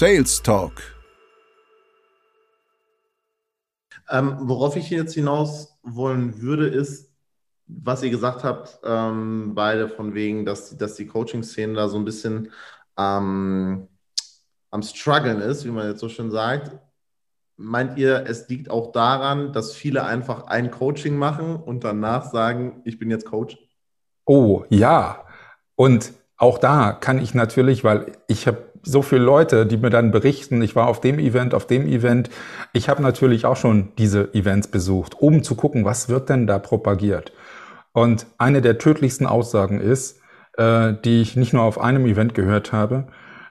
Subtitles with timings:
[0.00, 0.80] Sales Talk.
[4.08, 7.12] Ähm, worauf ich jetzt hinaus wollen würde, ist,
[7.66, 12.06] was ihr gesagt habt, ähm, beide von wegen, dass, dass die Coaching-Szene da so ein
[12.06, 12.50] bisschen
[12.96, 13.88] ähm,
[14.70, 16.78] am Struggeln ist, wie man jetzt so schön sagt.
[17.58, 22.80] Meint ihr, es liegt auch daran, dass viele einfach ein Coaching machen und danach sagen,
[22.86, 23.58] ich bin jetzt Coach?
[24.24, 25.26] Oh ja.
[25.76, 30.10] Und auch da kann ich natürlich, weil ich habe so viele Leute, die mir dann
[30.10, 32.30] berichten, ich war auf dem Event, auf dem Event.
[32.72, 36.58] Ich habe natürlich auch schon diese Events besucht, um zu gucken, was wird denn da
[36.58, 37.32] propagiert.
[37.92, 40.20] Und eine der tödlichsten Aussagen ist,
[40.56, 43.08] äh, die ich nicht nur auf einem Event gehört habe,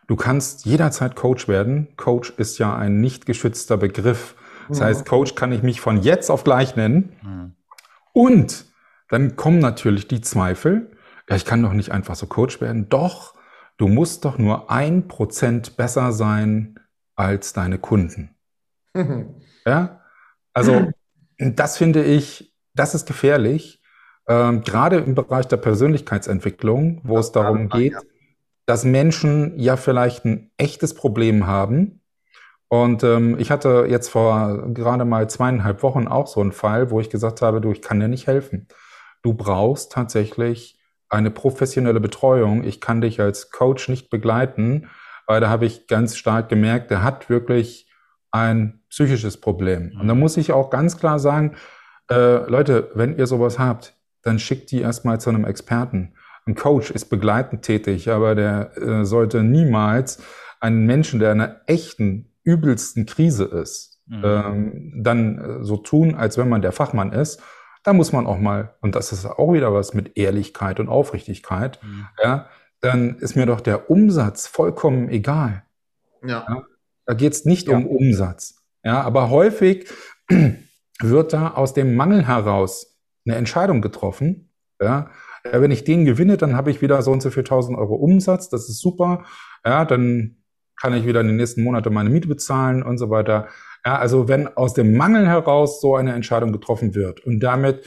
[0.07, 1.89] du kannst jederzeit Coach werden.
[1.97, 4.35] Coach ist ja ein nicht geschützter Begriff.
[4.69, 7.13] Das heißt, Coach kann ich mich von jetzt auf gleich nennen.
[7.23, 7.53] Mhm.
[8.13, 8.65] Und
[9.09, 10.91] dann kommen natürlich die Zweifel.
[11.29, 12.87] Ja, ich kann doch nicht einfach so Coach werden.
[12.89, 13.33] Doch,
[13.79, 16.79] du musst doch nur ein Prozent besser sein
[17.15, 18.35] als deine Kunden.
[18.93, 19.35] Mhm.
[19.65, 20.01] Ja,
[20.53, 20.87] also
[21.37, 23.83] das finde ich, das ist gefährlich,
[24.27, 27.95] ähm, gerade im Bereich der Persönlichkeitsentwicklung, wo es darum geht,
[28.65, 32.01] dass Menschen ja vielleicht ein echtes Problem haben.
[32.69, 36.99] Und ähm, ich hatte jetzt vor gerade mal zweieinhalb Wochen auch so einen Fall, wo
[36.99, 38.69] ich gesagt habe, du, ich kann dir nicht helfen.
[39.21, 40.78] Du brauchst tatsächlich
[41.09, 42.63] eine professionelle Betreuung.
[42.63, 44.89] Ich kann dich als Coach nicht begleiten,
[45.27, 47.89] weil da habe ich ganz stark gemerkt, der hat wirklich
[48.31, 49.91] ein psychisches Problem.
[49.99, 51.55] Und da muss ich auch ganz klar sagen,
[52.09, 56.13] äh, Leute, wenn ihr sowas habt, dann schickt die erstmal zu einem Experten.
[56.45, 60.21] Ein Coach ist begleitend tätig, aber der äh, sollte niemals
[60.59, 64.21] einen Menschen, der in einer echten, übelsten Krise ist, mhm.
[64.23, 67.41] ähm, dann äh, so tun, als wenn man der Fachmann ist.
[67.83, 71.79] Da muss man auch mal, und das ist auch wieder was mit Ehrlichkeit und Aufrichtigkeit,
[71.83, 72.07] mhm.
[72.21, 72.49] ja,
[72.81, 75.63] dann ist mir doch der Umsatz vollkommen egal.
[76.23, 76.45] Ja.
[76.47, 76.63] ja
[77.05, 77.75] da geht es nicht ja.
[77.75, 78.63] um Umsatz.
[78.83, 79.89] Ja, aber häufig
[81.01, 84.49] wird da aus dem Mangel heraus eine Entscheidung getroffen,
[84.81, 85.09] ja,
[85.43, 88.49] wenn ich den gewinne, dann habe ich wieder so und so viel 1000 Euro Umsatz.
[88.49, 89.25] Das ist super.
[89.65, 90.37] Ja, dann
[90.79, 93.47] kann ich wieder in den nächsten Monaten meine Miete bezahlen und so weiter.
[93.85, 97.85] Ja, also wenn aus dem Mangel heraus so eine Entscheidung getroffen wird und damit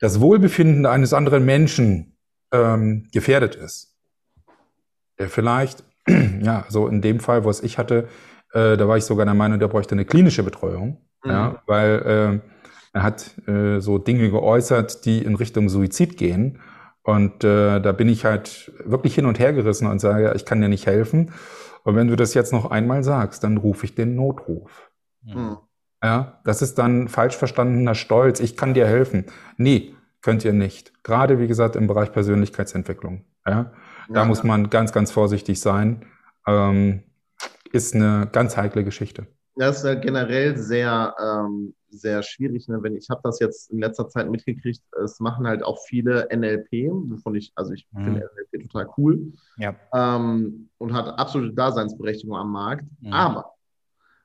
[0.00, 2.16] das Wohlbefinden eines anderen Menschen
[2.52, 3.96] ähm, gefährdet ist,
[5.18, 5.84] der vielleicht,
[6.42, 8.08] ja, so in dem Fall, was ich hatte,
[8.52, 11.30] äh, da war ich sogar der Meinung, der bräuchte eine klinische Betreuung, mhm.
[11.30, 12.50] ja, weil äh,
[12.92, 16.60] er hat äh, so Dinge geäußert, die in Richtung Suizid gehen.
[17.02, 20.60] Und äh, da bin ich halt wirklich hin und her gerissen und sage, ich kann
[20.60, 21.32] dir nicht helfen.
[21.84, 24.90] Und wenn du das jetzt noch einmal sagst, dann rufe ich den Notruf.
[25.22, 25.58] Mhm.
[26.02, 28.40] Ja, das ist dann falsch verstandener Stolz.
[28.40, 29.26] Ich kann dir helfen.
[29.56, 31.04] Nee, könnt ihr nicht.
[31.04, 33.24] Gerade, wie gesagt, im Bereich Persönlichkeitsentwicklung.
[33.46, 33.72] Ja,
[34.08, 36.06] da ja, muss man ganz, ganz vorsichtig sein.
[36.46, 37.02] Ähm,
[37.72, 39.26] ist eine ganz heikle Geschichte.
[39.56, 42.68] Das ist ja generell sehr ähm, sehr schwierig.
[42.68, 42.82] Ne?
[42.82, 46.90] Wenn ich habe das jetzt in letzter Zeit mitgekriegt, es machen halt auch viele NLP,
[46.90, 48.04] wovon ich, also ich mhm.
[48.04, 49.74] finde NLP total cool ja.
[49.92, 52.84] ähm, und hat absolute Daseinsberechtigung am Markt.
[53.00, 53.12] Mhm.
[53.12, 53.54] Aber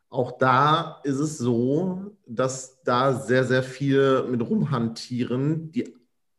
[0.09, 5.93] auch da ist es so, dass da sehr, sehr viel mit rumhantieren, die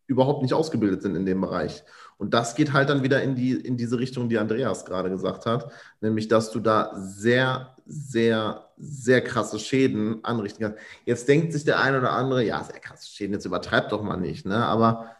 [0.06, 1.82] überhaupt nicht ausgebildet sind in dem Bereich.
[2.18, 5.44] Und das geht halt dann wieder in, die, in diese Richtung, die Andreas gerade gesagt
[5.46, 10.78] hat, nämlich dass du da sehr, sehr, sehr krasse Schäden anrichten kannst.
[11.04, 14.16] Jetzt denkt sich der eine oder andere, ja, sehr krasse Schäden, jetzt übertreibt doch mal
[14.16, 14.64] nicht, ne?
[14.64, 15.16] Aber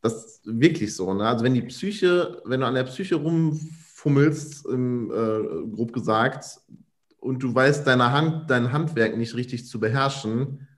[0.00, 1.26] das ist wirklich so, ne?
[1.26, 6.60] Also wenn die Psyche, wenn du an der Psyche rumfummelst, im, äh, grob gesagt,
[7.18, 10.68] und du weißt deine Hand, dein Handwerk nicht richtig zu beherrschen,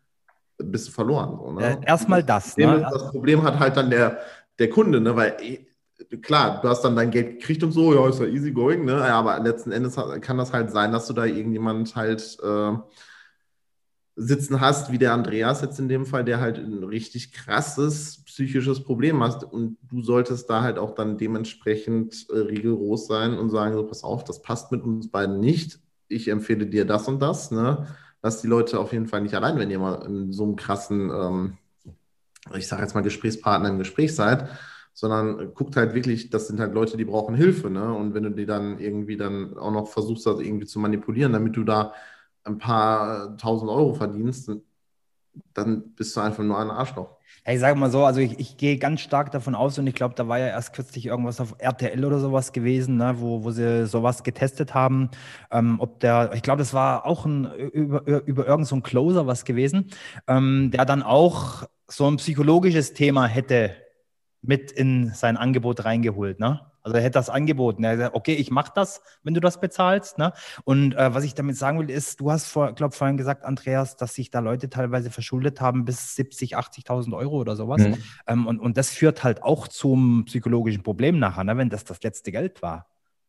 [0.57, 1.39] bist du verloren.
[1.39, 1.79] So, ne?
[1.83, 2.57] äh, Erstmal das.
[2.57, 2.87] Ne?
[2.91, 4.19] Das Problem hat halt dann der,
[4.59, 5.17] der Kunde, ne?
[5.17, 5.69] weil eh,
[6.23, 9.03] klar, du hast dann dein Geld gekriegt und so, ja, ist ja easy going, ne?
[9.03, 12.73] Aber letzten Endes kann das halt sein, dass du da irgendjemand halt äh,
[14.17, 18.83] sitzen hast, wie der Andreas jetzt in dem Fall, der halt ein richtig krasses psychisches
[18.83, 23.75] Problem hast und du solltest da halt auch dann dementsprechend äh, rigoros sein und sagen,
[23.75, 25.81] so, pass auf, das passt mit uns beiden nicht.
[26.09, 27.87] Ich empfehle dir das und das, ne?
[28.23, 31.11] Lass die Leute auf jeden Fall nicht allein, wenn ihr mal in so einem krassen
[31.11, 31.59] ähm,
[32.55, 34.49] ich sage jetzt mal Gesprächspartner im Gespräch seid,
[34.95, 37.71] sondern guckt halt wirklich, das sind halt Leute, die brauchen Hilfe.
[37.71, 37.93] Ne?
[37.95, 41.57] Und wenn du die dann irgendwie dann auch noch versuchst, das irgendwie zu manipulieren, damit
[41.57, 41.93] du da
[42.45, 44.51] ein paar tausend Euro verdienst,
[45.55, 47.19] dann bist du einfach nur ein Arschloch.
[47.45, 50.15] Hey, sag mal so, also ich, ich gehe ganz stark davon aus und ich glaube,
[50.15, 53.87] da war ja erst kürzlich irgendwas auf RTL oder sowas gewesen, ne, wo, wo sie
[53.87, 55.11] sowas getestet haben.
[55.51, 59.45] Ähm, ob der, ich glaube, das war auch ein, über, über irgendeinen so Closer was
[59.45, 59.91] gewesen,
[60.27, 63.75] ähm, der dann auch so ein psychologisches Thema hätte
[64.43, 66.39] mit in sein Angebot reingeholt.
[66.39, 66.61] Ne?
[66.83, 67.83] Also er hätte das angeboten.
[67.83, 70.19] Er hat gesagt, okay, ich mache das, wenn du das bezahlst.
[70.19, 70.33] Ne?
[70.65, 73.97] Und äh, was ich damit sagen will, ist, du hast vor, glaube vorhin gesagt, Andreas,
[73.97, 77.83] dass sich da Leute teilweise verschuldet haben bis 70, 80.000 Euro oder sowas.
[77.83, 77.97] Mhm.
[78.27, 81.57] Ähm, und, und das führt halt auch zum psychologischen Problem nachher, ne?
[81.57, 82.87] wenn das das letzte Geld war.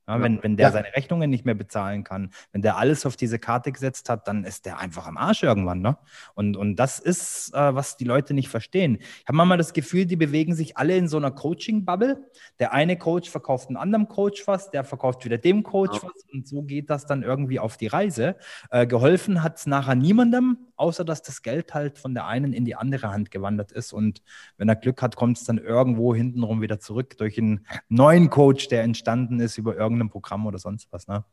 [0.09, 0.71] Ja, wenn, wenn der ja.
[0.71, 4.43] seine Rechnungen nicht mehr bezahlen kann, wenn der alles auf diese Karte gesetzt hat, dann
[4.43, 5.81] ist der einfach am Arsch irgendwann.
[5.81, 5.97] Ne?
[6.33, 8.97] Und, und das ist, äh, was die Leute nicht verstehen.
[8.99, 12.25] Ich habe manchmal das Gefühl, die bewegen sich alle in so einer Coaching-Bubble.
[12.57, 16.09] Der eine Coach verkauft einem anderen Coach was, der verkauft wieder dem Coach ja.
[16.09, 18.35] was und so geht das dann irgendwie auf die Reise.
[18.71, 22.65] Äh, geholfen hat es nachher niemandem, außer dass das Geld halt von der einen in
[22.65, 23.93] die andere Hand gewandert ist.
[23.93, 24.23] Und
[24.57, 28.69] wenn er Glück hat, kommt es dann irgendwo hintenrum wieder zurück durch einen neuen Coach,
[28.69, 31.07] der entstanden ist über irgendeinen irgendeinem Programm oder sonst was.
[31.07, 31.23] Ne?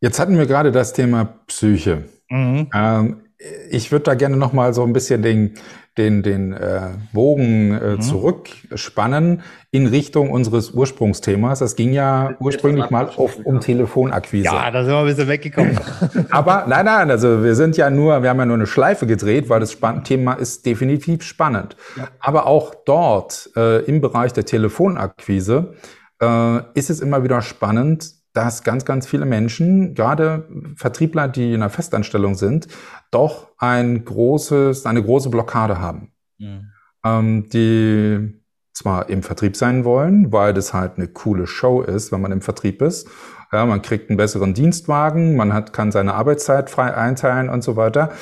[0.00, 2.04] Jetzt hatten wir gerade das Thema Psyche.
[2.30, 2.70] Mhm.
[2.74, 3.22] Ähm,
[3.70, 5.54] ich würde da gerne noch mal so ein bisschen den,
[5.96, 8.00] den, den äh, Bogen äh, mhm.
[8.00, 11.60] zurückspannen in Richtung unseres Ursprungsthemas.
[11.60, 14.44] Das ging ja ursprünglich mal auf, um Telefonakquise.
[14.44, 15.78] Ja, da sind wir ein bisschen weggekommen.
[16.30, 19.48] Aber nein, nein, also wir sind ja nur, wir haben ja nur eine Schleife gedreht,
[19.48, 21.76] weil das Thema ist definitiv spannend.
[21.96, 22.08] Ja.
[22.18, 25.74] Aber auch dort äh, im Bereich der Telefonakquise
[26.20, 31.62] äh, ist es immer wieder spannend, dass ganz, ganz viele Menschen, gerade Vertriebler, die in
[31.62, 32.68] einer Festanstellung sind,
[33.10, 36.12] doch ein großes, eine große Blockade haben.
[36.38, 36.70] Mhm.
[37.04, 38.38] Ähm, die
[38.72, 42.40] zwar im Vertrieb sein wollen, weil das halt eine coole Show ist, wenn man im
[42.40, 43.08] Vertrieb ist.
[43.52, 47.76] Ja, man kriegt einen besseren Dienstwagen, man hat, kann seine Arbeitszeit frei einteilen und so
[47.76, 48.12] weiter.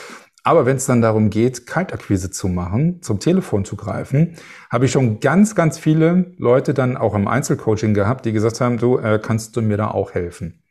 [0.47, 4.37] Aber wenn es dann darum geht, Kaltakquise zu machen, zum Telefon zu greifen,
[4.71, 8.79] habe ich schon ganz, ganz viele Leute dann auch im Einzelcoaching gehabt, die gesagt haben,
[8.79, 10.63] du äh, kannst du mir da auch helfen.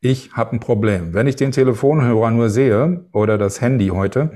[0.00, 1.14] Ich habe ein Problem.
[1.14, 4.34] Wenn ich den Telefonhörer nur sehe oder das Handy heute,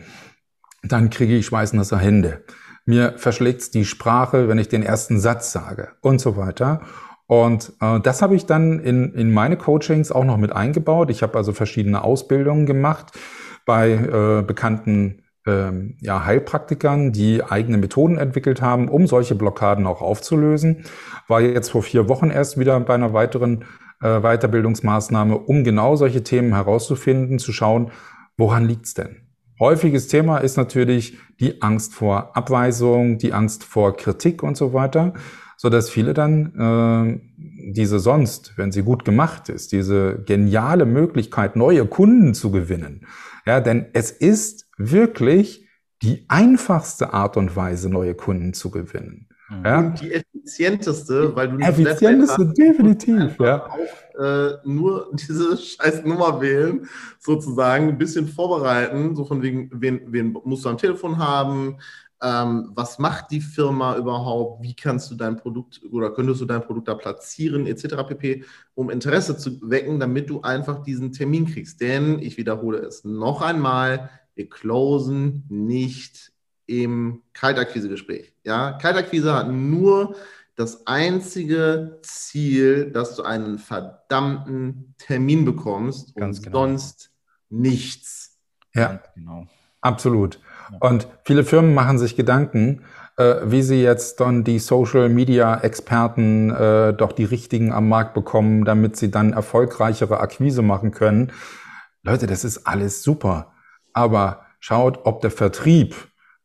[0.82, 2.42] dann kriege ich schweißnasse Hände.
[2.84, 6.80] Mir verschlägt's die Sprache, wenn ich den ersten Satz sage und so weiter.
[7.28, 11.08] Und äh, das habe ich dann in, in meine Coachings auch noch mit eingebaut.
[11.10, 13.16] Ich habe also verschiedene Ausbildungen gemacht
[13.66, 20.00] bei äh, bekannten ähm, ja, Heilpraktikern, die eigene Methoden entwickelt haben, um solche Blockaden auch
[20.00, 20.84] aufzulösen.
[21.28, 23.64] War jetzt vor vier Wochen erst wieder bei einer weiteren
[24.02, 27.90] äh, Weiterbildungsmaßnahme, um genau solche Themen herauszufinden, zu schauen,
[28.36, 29.16] woran liegt's denn?
[29.58, 35.12] Häufiges Thema ist natürlich die Angst vor Abweisung, die Angst vor Kritik und so weiter,
[35.56, 37.20] so dass viele dann äh,
[37.72, 43.06] diese sonst, wenn sie gut gemacht ist, diese geniale Möglichkeit, neue Kunden zu gewinnen,
[43.46, 45.68] ja, denn es ist wirklich
[46.02, 49.28] die einfachste Art und Weise, neue Kunden zu gewinnen.
[49.48, 49.64] Mhm.
[49.64, 49.78] Ja?
[49.78, 53.66] Und die effizienteste, weil du nicht effizienteste definitiv, ja.
[53.66, 60.00] Auch, äh, nur diese scheiß Nummer wählen, sozusagen ein bisschen vorbereiten, so von wegen, wen,
[60.06, 61.78] wen musst du am Telefon haben,
[62.22, 66.62] ähm, was macht die Firma überhaupt, wie kannst du dein Produkt oder könntest du dein
[66.62, 67.96] Produkt da platzieren, etc.
[68.08, 71.80] pp., um Interesse zu wecken, damit du einfach diesen Termin kriegst.
[71.80, 76.32] Denn ich wiederhole es noch einmal, wir closen nicht
[76.66, 78.32] im Kaltakquisegespräch.
[78.44, 78.72] Ja?
[78.72, 80.14] Kaltakquise hat nur
[80.54, 86.58] das einzige Ziel, dass du einen verdammten Termin bekommst Ganz und genau.
[86.58, 87.10] sonst
[87.50, 88.38] nichts.
[88.74, 89.46] Ja, genau.
[89.80, 90.38] Absolut.
[90.80, 92.82] Und viele Firmen machen sich Gedanken,
[93.16, 98.14] äh, wie sie jetzt dann die Social Media Experten äh, doch die richtigen am Markt
[98.14, 101.32] bekommen, damit sie dann erfolgreichere Akquise machen können.
[102.02, 103.52] Leute, das ist alles super.
[103.92, 105.94] Aber schaut, ob der Vertrieb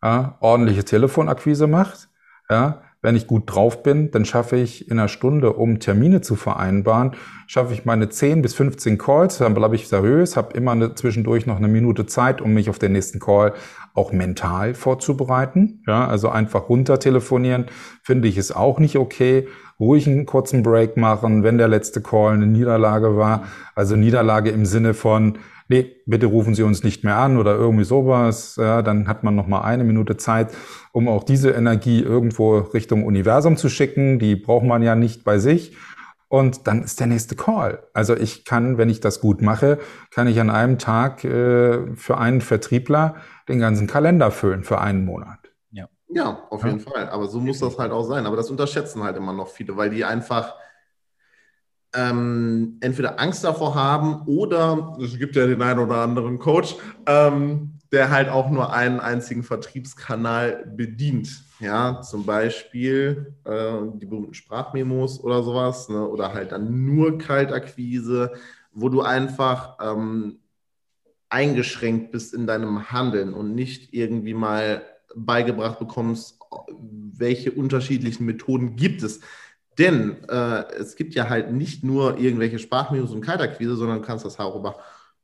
[0.04, 2.10] ja, ordentliche Telefonakquise macht.
[2.50, 6.36] Ja, wenn ich gut drauf bin, dann schaffe ich in einer Stunde, um Termine zu
[6.36, 7.16] vereinbaren,
[7.48, 11.46] schaffe ich meine 10 bis 15 Calls, dann bleibe ich seriös, habe immer eine, zwischendurch
[11.48, 13.54] noch eine Minute Zeit, um mich auf den nächsten Call
[13.94, 15.82] auch mental vorzubereiten.
[15.88, 17.66] Ja, also einfach runter telefonieren,
[18.04, 19.48] finde ich es auch nicht okay.
[19.80, 23.46] Ruhig einen kurzen Break machen, wenn der letzte Call eine Niederlage war.
[23.75, 25.38] Also Niederlage im Sinne von,
[25.70, 28.58] nee, bitte rufen Sie uns nicht mehr an oder irgendwie sowas.
[28.60, 30.50] Ja, dann hat man noch mal eine Minute Zeit,
[30.92, 34.20] um auch diese Energie irgendwo Richtung Universum zu schicken.
[34.20, 35.77] Die braucht man ja nicht bei sich.
[36.29, 37.88] Und dann ist der nächste Call.
[37.93, 39.79] Also ich kann, wenn ich das gut mache,
[40.12, 43.15] kann ich an einem Tag äh, für einen Vertriebler
[43.48, 45.39] den ganzen Kalender füllen für einen Monat.
[45.72, 47.10] Ja, ja auf jeden Fall.
[47.10, 48.25] Aber so muss das halt auch sein.
[48.25, 50.55] Aber das unterschätzen halt immer noch viele, weil die einfach
[51.96, 57.76] ähm, entweder Angst davor haben oder es gibt ja den einen oder anderen Coach, ähm,
[57.91, 61.44] der halt auch nur einen einzigen Vertriebskanal bedient.
[61.60, 66.08] Ja, zum Beispiel äh, die berühmten Sprachmemos oder sowas, ne?
[66.08, 68.34] oder halt dann nur Kaltakquise,
[68.74, 70.39] wo du einfach ähm,
[71.29, 74.84] eingeschränkt bist in deinem Handeln und nicht irgendwie mal
[75.15, 76.39] beigebracht bekommst,
[76.79, 79.22] welche unterschiedlichen Methoden gibt es.
[79.77, 84.25] Denn äh, es gibt ja halt nicht nur irgendwelche Sprachmemos und Kaltakquise, sondern du kannst
[84.25, 84.77] das auch über,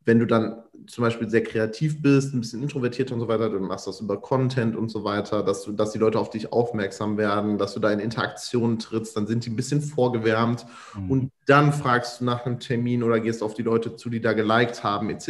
[0.05, 3.63] wenn du dann zum Beispiel sehr kreativ bist, ein bisschen introvertiert und so weiter, dann
[3.63, 6.51] machst du das über Content und so weiter, dass du, dass die Leute auf dich
[6.51, 11.11] aufmerksam werden, dass du da in Interaktion trittst, dann sind die ein bisschen vorgewärmt mhm.
[11.11, 14.33] und dann fragst du nach einem Termin oder gehst auf die Leute zu, die da
[14.33, 15.27] geliked haben, etc.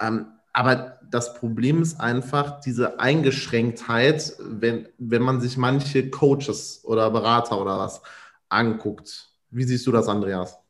[0.00, 7.10] Ähm, aber das Problem ist einfach diese Eingeschränktheit, wenn, wenn man sich manche Coaches oder
[7.10, 8.02] Berater oder was
[8.48, 9.30] anguckt.
[9.50, 10.63] Wie siehst du das, Andreas?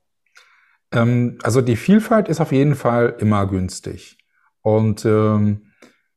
[0.95, 4.19] Ähm, also die Vielfalt ist auf jeden Fall immer günstig.
[4.63, 5.73] Und ähm,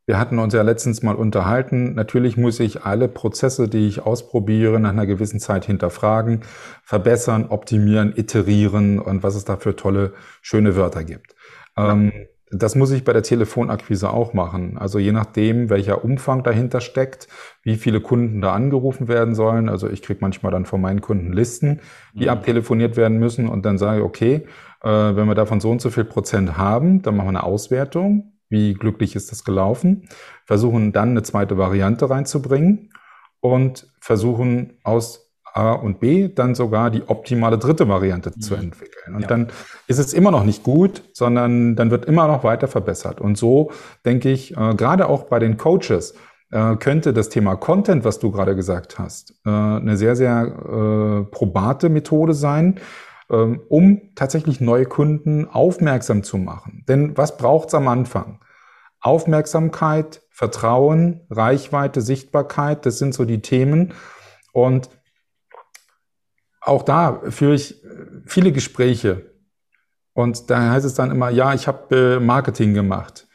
[0.06, 1.94] wir hatten uns ja letztens mal unterhalten.
[1.94, 6.44] Natürlich muss ich alle Prozesse, die ich ausprobiere, nach einer gewissen Zeit hinterfragen,
[6.84, 11.36] verbessern, optimieren, iterieren und was es da für tolle, schöne Wörter gibt.
[11.76, 11.92] Ja.
[11.92, 12.14] Ähm,
[12.50, 14.78] das muss ich bei der Telefonakquise auch machen.
[14.78, 17.28] Also je nachdem, welcher Umfang dahinter steckt,
[17.62, 19.68] wie viele Kunden da angerufen werden sollen.
[19.68, 21.82] Also ich kriege manchmal dann von meinen Kunden Listen,
[22.14, 22.30] die mhm.
[22.30, 24.48] abtelefoniert werden müssen und dann sage ich, okay,
[24.84, 28.34] äh, wenn wir davon so und so viel Prozent haben, dann machen wir eine Auswertung.
[28.50, 30.08] Wie glücklich ist das gelaufen?
[30.46, 32.92] Versuchen dann eine zweite Variante reinzubringen
[33.42, 38.42] und versuchen aus A und B dann sogar die optimale dritte Variante mhm.
[38.42, 39.16] zu entwickeln.
[39.16, 39.28] Und ja.
[39.28, 39.48] dann
[39.88, 43.20] ist es immer noch nicht gut, sondern dann wird immer noch weiter verbessert.
[43.20, 43.72] Und so
[44.06, 46.14] denke ich, äh, gerade auch bei den Coaches,
[46.52, 51.32] äh, könnte das Thema Content, was du gerade gesagt hast, äh, eine sehr, sehr äh,
[51.32, 52.80] probate Methode sein,
[53.36, 56.86] um tatsächlich neue Kunden aufmerksam zu machen.
[56.88, 58.40] Denn was braucht's am Anfang?
[59.02, 63.94] Aufmerksamkeit, Vertrauen, Reichweite, Sichtbarkeit, das sind so die Themen.
[64.54, 64.90] Und
[66.62, 67.82] auch da führe ich
[68.26, 69.32] viele Gespräche.
[70.14, 73.28] Und da heißt es dann immer, ja, ich habe äh, Marketing gemacht.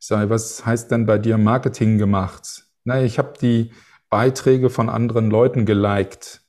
[0.00, 2.64] Ich sage, was heißt denn bei dir Marketing gemacht?
[2.84, 3.72] Na, ich habe die
[4.08, 6.41] Beiträge von anderen Leuten geliked.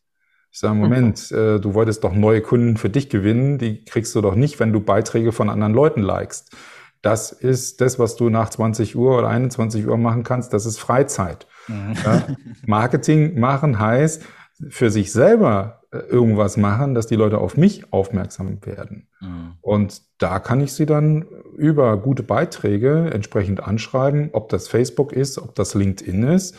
[0.54, 1.38] Ich sage, Moment, mhm.
[1.38, 4.72] äh, du wolltest doch neue Kunden für dich gewinnen, die kriegst du doch nicht, wenn
[4.72, 6.56] du Beiträge von anderen Leuten likest.
[7.02, 10.78] Das ist das, was du nach 20 Uhr oder 21 Uhr machen kannst, das ist
[10.78, 11.48] Freizeit.
[11.68, 11.96] Mhm.
[12.06, 12.28] Ja?
[12.68, 14.24] Marketing machen heißt,
[14.70, 19.08] für sich selber äh, irgendwas machen, dass die Leute auf mich aufmerksam werden.
[19.22, 19.54] Mhm.
[19.60, 21.26] Und da kann ich sie dann
[21.58, 26.56] über gute Beiträge entsprechend anschreiben, ob das Facebook ist, ob das LinkedIn ist,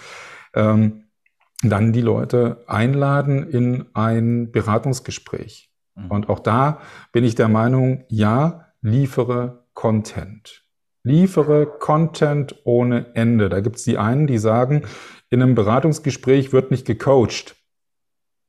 [0.53, 1.04] ähm,
[1.71, 5.71] dann die Leute einladen in ein Beratungsgespräch.
[5.95, 6.11] Mhm.
[6.11, 6.81] Und auch da
[7.13, 10.65] bin ich der Meinung, ja, liefere Content.
[11.03, 13.49] Liefere Content ohne Ende.
[13.49, 14.83] Da gibt es die einen, die sagen,
[15.31, 17.57] in einem Beratungsgespräch wird nicht gecoacht.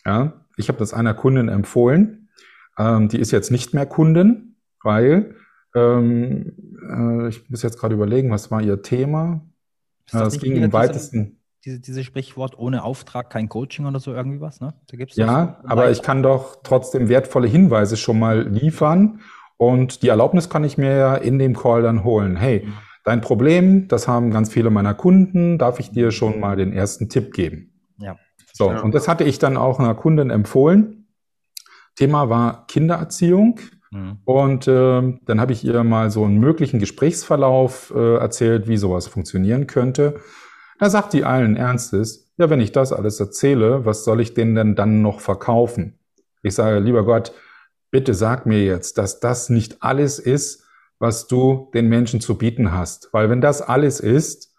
[0.05, 2.29] Ja, ich habe das einer Kundin empfohlen.
[2.77, 5.35] Ähm, die ist jetzt nicht mehr Kundin, weil
[5.75, 6.53] ähm,
[6.89, 9.41] äh, ich muss jetzt gerade überlegen, was war ihr Thema?
[10.13, 11.41] Äh, es ging im weitesten.
[11.65, 14.75] Diese, dieses Sprichwort ohne Auftrag kein Coaching oder so irgendwie was, ne?
[14.87, 19.21] Da gibt's ja, so aber ich kann doch trotzdem wertvolle Hinweise schon mal liefern
[19.57, 22.35] und die Erlaubnis kann ich mir ja in dem Call dann holen.
[22.35, 22.73] Hey, mhm.
[23.03, 27.09] dein Problem, das haben ganz viele meiner Kunden, darf ich dir schon mal den ersten
[27.09, 27.73] Tipp geben?
[27.97, 28.17] Ja.
[28.53, 28.81] So, ja.
[28.81, 31.07] und das hatte ich dann auch einer Kundin empfohlen.
[31.95, 33.59] Thema war Kindererziehung.
[33.91, 34.17] Mhm.
[34.25, 39.07] Und äh, dann habe ich ihr mal so einen möglichen Gesprächsverlauf äh, erzählt, wie sowas
[39.07, 40.19] funktionieren könnte.
[40.79, 44.55] Da sagt die allen Ernstes, ja, wenn ich das alles erzähle, was soll ich denen
[44.55, 45.99] denn dann noch verkaufen?
[46.43, 47.31] Ich sage, lieber Gott,
[47.91, 50.63] bitte sag mir jetzt, dass das nicht alles ist,
[50.99, 53.09] was du den Menschen zu bieten hast.
[53.13, 54.53] Weil wenn das alles ist,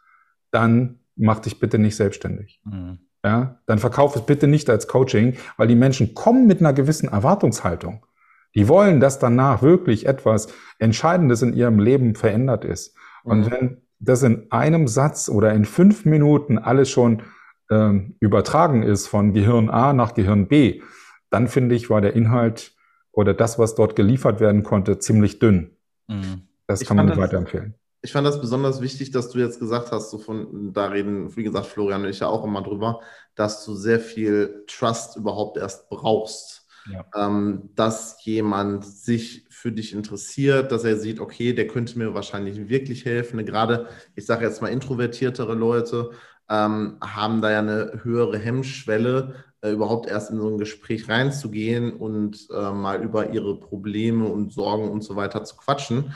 [0.50, 2.60] dann mach dich bitte nicht selbstständig.
[2.64, 6.72] Mhm ja, dann verkauf es bitte nicht als Coaching, weil die Menschen kommen mit einer
[6.72, 8.06] gewissen Erwartungshaltung.
[8.54, 12.96] Die wollen, dass danach wirklich etwas Entscheidendes in ihrem Leben verändert ist.
[13.24, 13.50] Und mhm.
[13.50, 17.22] wenn das in einem Satz oder in fünf Minuten alles schon
[17.70, 20.82] ähm, übertragen ist von Gehirn A nach Gehirn B,
[21.30, 22.74] dann finde ich, war der Inhalt
[23.12, 25.76] oder das, was dort geliefert werden konnte, ziemlich dünn.
[26.08, 26.42] Mhm.
[26.66, 27.74] Das ich kann man nicht weiterempfehlen
[28.06, 31.42] ich fand das besonders wichtig, dass du jetzt gesagt hast, so von, da reden, wie
[31.42, 33.00] gesagt, Florian und ich ja auch immer drüber,
[33.34, 36.65] dass du sehr viel Trust überhaupt erst brauchst.
[36.92, 37.04] Ja.
[37.14, 42.68] Ähm, dass jemand sich für dich interessiert, dass er sieht, okay, der könnte mir wahrscheinlich
[42.68, 43.44] wirklich helfen.
[43.44, 46.10] Gerade, ich sage jetzt mal, introvertiertere Leute
[46.48, 51.92] ähm, haben da ja eine höhere Hemmschwelle, äh, überhaupt erst in so ein Gespräch reinzugehen
[51.92, 56.14] und äh, mal über ihre Probleme und Sorgen und so weiter zu quatschen.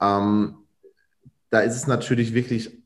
[0.00, 0.56] Ähm,
[1.50, 2.80] da ist es natürlich wirklich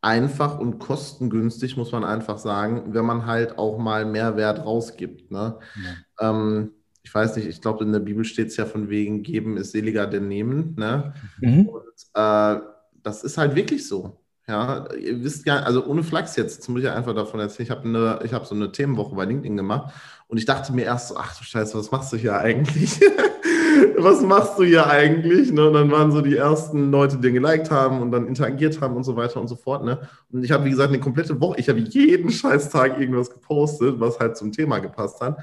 [0.00, 5.30] einfach und kostengünstig, muss man einfach sagen, wenn man halt auch mal Mehrwert rausgibt.
[5.30, 5.58] Ne?
[5.76, 5.90] Ja.
[6.22, 6.70] Ähm,
[7.02, 9.72] ich weiß nicht, ich glaube, in der Bibel steht es ja von wegen, geben ist
[9.72, 10.74] seliger denn nehmen.
[10.78, 11.14] Ne?
[11.40, 11.68] Mhm.
[11.68, 11.82] Und
[12.14, 12.60] äh,
[13.02, 14.18] das ist halt wirklich so.
[14.48, 17.70] Ja, ihr wisst ja, also ohne Flachs jetzt, jetzt muss ich einfach davon erzählen, ich
[17.70, 19.94] habe eine, ich habe so eine Themenwoche bei LinkedIn gemacht
[20.26, 23.00] und ich dachte mir erst so, ach du Scheiße, was machst du hier eigentlich?
[23.98, 25.52] was machst du hier eigentlich?
[25.52, 25.68] Ne?
[25.68, 28.96] Und dann waren so die ersten Leute, die den geliked haben und dann interagiert haben
[28.96, 29.84] und so weiter und so fort.
[29.84, 30.08] Ne?
[30.32, 34.18] Und ich habe, wie gesagt, eine komplette Woche, ich habe jeden Scheißtag irgendwas gepostet, was
[34.18, 35.38] halt zum Thema gepasst hat.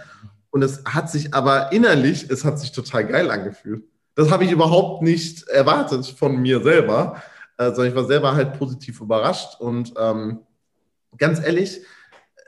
[0.52, 3.84] Und es hat sich aber innerlich, es hat sich total geil angefühlt.
[4.16, 7.22] Das habe ich überhaupt nicht erwartet von mir selber
[7.60, 9.60] äh, sondern ich war selber halt positiv überrascht.
[9.60, 10.40] Und ähm,
[11.18, 11.82] ganz ehrlich,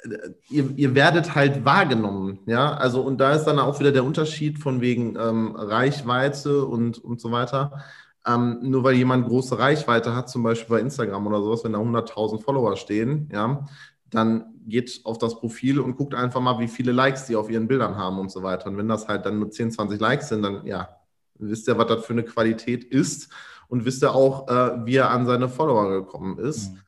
[0.04, 2.74] äh, ihr, ihr, werdet halt wahrgenommen, ja.
[2.74, 7.20] Also, und da ist dann auch wieder der Unterschied von wegen ähm, Reichweite und, und
[7.20, 7.84] so weiter.
[8.26, 11.80] Ähm, nur weil jemand große Reichweite hat, zum Beispiel bei Instagram oder sowas, wenn da
[11.80, 13.66] 100.000 Follower stehen, ja,
[14.10, 17.68] dann geht auf das Profil und guckt einfach mal, wie viele Likes die auf ihren
[17.68, 18.68] Bildern haben und so weiter.
[18.68, 20.90] Und wenn das halt dann nur 10, 20 Likes sind, dann ja,
[21.36, 23.30] wisst ihr, was das für eine Qualität ist
[23.68, 26.72] und wisst ihr auch, äh, wie er an seine Follower gekommen ist.
[26.72, 26.80] Mhm.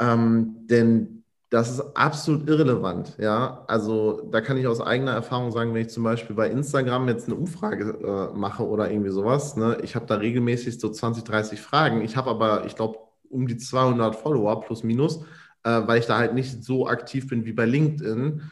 [0.00, 1.18] Ähm, denn
[1.50, 3.64] das ist absolut irrelevant, ja.
[3.68, 7.26] Also da kann ich aus eigener Erfahrung sagen, wenn ich zum Beispiel bei Instagram jetzt
[7.26, 11.60] eine Umfrage äh, mache oder irgendwie sowas, ne, ich habe da regelmäßig so 20, 30
[11.60, 12.02] Fragen.
[12.02, 12.98] Ich habe aber, ich glaube,
[13.30, 15.24] um die 200 Follower plus minus,
[15.64, 18.42] äh, weil ich da halt nicht so aktiv bin wie bei LinkedIn.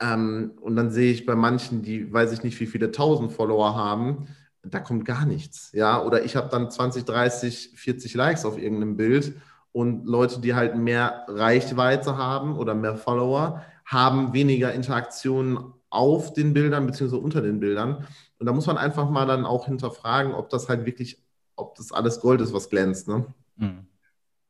[0.00, 3.74] Ähm, und dann sehe ich bei manchen, die weiß ich nicht, wie viele tausend Follower
[3.74, 4.28] haben,
[4.62, 5.70] da kommt gar nichts.
[5.72, 9.34] Ja, oder ich habe dann 20, 30, 40 Likes auf irgendeinem Bild
[9.72, 16.52] und Leute, die halt mehr Reichweite haben oder mehr Follower, haben weniger Interaktionen auf den
[16.52, 18.06] Bildern beziehungsweise unter den Bildern.
[18.38, 21.22] Und da muss man einfach mal dann auch hinterfragen, ob das halt wirklich,
[21.56, 23.08] ob das alles Gold ist, was glänzt.
[23.08, 23.26] Ne?
[23.56, 23.86] Mhm.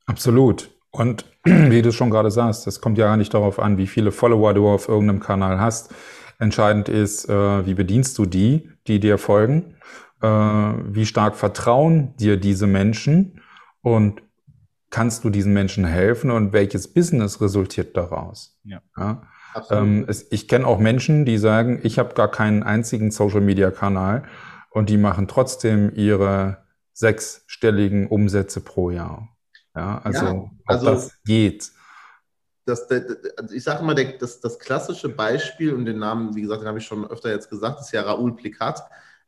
[0.07, 0.71] Absolut.
[0.99, 4.13] Und wie du schon gerade sagst, es kommt ja gar nicht darauf an, wie viele
[4.13, 5.95] Follower du auf irgendeinem Kanal hast.
[6.39, 9.75] Entscheidend ist, äh, wie bedienst du die, die dir folgen
[10.21, 13.41] äh, wie stark vertrauen dir diese Menschen
[13.83, 14.23] und
[14.91, 18.59] kannst du diesen Menschen helfen und welches Business resultiert daraus?
[18.65, 18.81] Ja.
[18.97, 19.23] ja?
[19.71, 24.25] Ähm, es, ich kenne auch Menschen, die sagen, ich habe gar keinen einzigen Social-Media-Kanal
[24.71, 29.29] und die machen trotzdem ihre sechsstelligen Umsätze pro Jahr.
[29.79, 31.71] Ja, also, ja, also das geht.
[32.65, 33.03] Das, das,
[33.37, 36.79] also ich sage mal, das, das klassische Beispiel, und den Namen, wie gesagt, den habe
[36.79, 38.83] ich schon öfter jetzt gesagt, ist ja Raoul Plikat.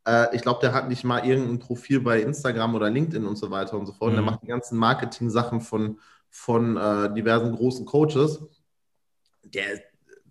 [0.05, 3.53] Äh, ich glaube, der hat nicht mal irgendein Profil bei Instagram oder LinkedIn und so
[3.53, 4.11] weiter und so fort.
[4.11, 4.17] Mhm.
[4.17, 8.41] Der macht die ganzen Marketing-Sachen von, von äh, diversen großen Coaches.
[9.45, 9.81] Der,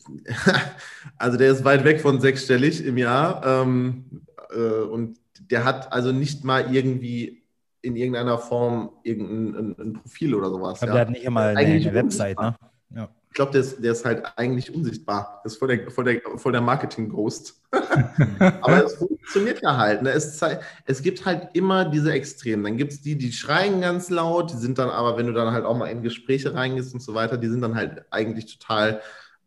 [1.18, 3.42] also der ist weit weg von sechsstellig im Jahr.
[3.46, 7.39] Ähm, äh, und der hat also nicht mal irgendwie
[7.82, 10.82] in irgendeiner Form irgendein ein, ein Profil oder sowas.
[10.82, 10.94] Aber ja.
[10.94, 12.56] der hat nicht immer eine, eine Website, ne?
[12.96, 15.42] Ja ich glaube, der ist, der ist halt eigentlich unsichtbar.
[15.44, 17.62] Das ist voll der, voll der, voll der Marketing-Ghost.
[18.40, 20.02] Aber es funktioniert ja halt.
[20.02, 20.10] Ne?
[20.10, 20.42] Es,
[20.86, 22.64] es gibt halt immer diese Extremen.
[22.64, 25.54] Dann gibt es die, die schreien ganz laut, die sind dann aber, wenn du dann
[25.54, 29.02] halt auch mal in Gespräche reingehst und so weiter, die sind dann halt eigentlich total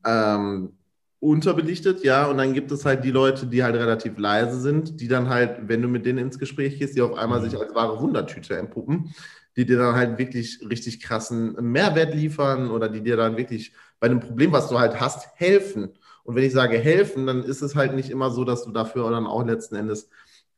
[0.06, 0.78] ähm,
[1.22, 2.26] unterbelichtet, ja.
[2.26, 5.68] Und dann gibt es halt die Leute, die halt relativ leise sind, die dann halt,
[5.68, 7.44] wenn du mit denen ins Gespräch gehst, die auf einmal mhm.
[7.44, 9.14] sich als wahre Wundertüte entpuppen
[9.56, 14.06] die dir dann halt wirklich richtig krassen Mehrwert liefern oder die dir dann wirklich bei
[14.06, 15.90] einem Problem, was du halt hast, helfen.
[16.24, 19.10] Und wenn ich sage helfen, dann ist es halt nicht immer so, dass du dafür
[19.10, 20.08] dann auch letzten Endes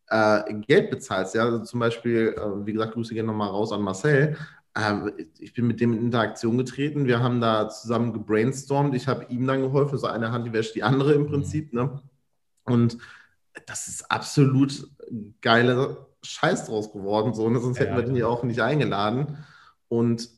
[0.08, 1.34] äh, Geld bezahlst.
[1.34, 4.36] Ja, also zum Beispiel, äh, wie gesagt, Grüße gehen nochmal raus an Marcel.
[4.74, 7.06] Äh, ich bin mit dem in Interaktion getreten.
[7.06, 8.94] Wir haben da zusammen gebrainstormt.
[8.94, 9.98] Ich habe ihm dann geholfen.
[9.98, 11.72] So eine Hand, die wäscht die andere im Prinzip.
[11.72, 12.00] Ne?
[12.64, 12.98] Und
[13.66, 14.88] das ist absolut
[15.40, 17.60] geile Scheiß draus geworden, so, ne?
[17.60, 19.38] sonst ja, hätten wir den ja auch nicht eingeladen.
[19.88, 20.28] Und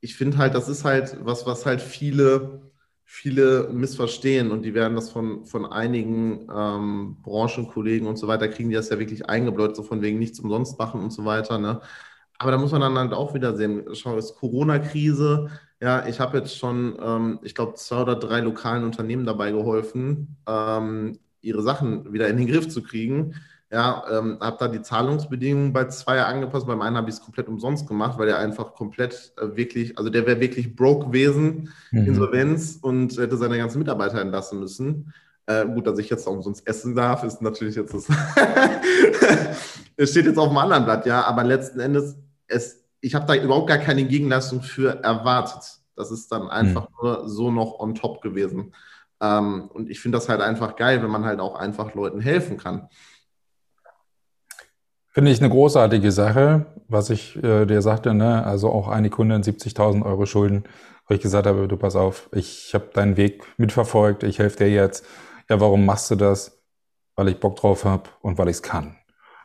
[0.00, 2.70] ich finde halt, das ist halt was, was halt viele,
[3.04, 8.70] viele missverstehen und die werden das von, von einigen ähm, Branchenkollegen und so weiter, kriegen
[8.70, 11.58] die das ja wirklich eingebläut, so von wegen nichts umsonst machen und so weiter.
[11.58, 11.80] Ne?
[12.38, 15.50] Aber da muss man dann halt auch wieder sehen, schau, es ist Corona-Krise.
[15.80, 20.36] Ja, ich habe jetzt schon, ähm, ich glaube, zwei oder drei lokalen Unternehmen dabei geholfen,
[20.46, 23.34] ähm, ihre Sachen wieder in den Griff zu kriegen.
[23.70, 26.66] Ja, ähm, habe da die Zahlungsbedingungen bei zwei angepasst.
[26.66, 30.08] Beim einen habe ich es komplett umsonst gemacht, weil er einfach komplett äh, wirklich, also
[30.08, 32.06] der wäre wirklich broke gewesen, mhm.
[32.06, 35.12] Insolvenz und hätte seine ganzen Mitarbeiter entlassen müssen.
[35.44, 38.06] Äh, gut, dass ich jetzt auch umsonst essen darf, ist natürlich jetzt das.
[39.96, 42.16] es steht jetzt auf dem anderen Blatt, ja, aber letzten Endes,
[42.48, 45.78] es, ich habe da überhaupt gar keine Gegenleistung für erwartet.
[45.94, 46.94] Das ist dann einfach mhm.
[47.02, 48.74] nur so noch on top gewesen.
[49.20, 52.56] Ähm, und ich finde das halt einfach geil, wenn man halt auch einfach Leuten helfen
[52.56, 52.88] kann.
[55.08, 58.44] Finde ich eine großartige Sache, was ich äh, dir sagte, ne?
[58.44, 60.64] also auch eine Kundin 70.000 Euro Schulden,
[61.06, 64.70] wo ich gesagt habe, du pass auf, ich habe deinen Weg mitverfolgt, ich helfe dir
[64.70, 65.04] jetzt.
[65.50, 66.62] Ja, warum machst du das?
[67.16, 68.96] Weil ich Bock drauf habe und weil ich es kann.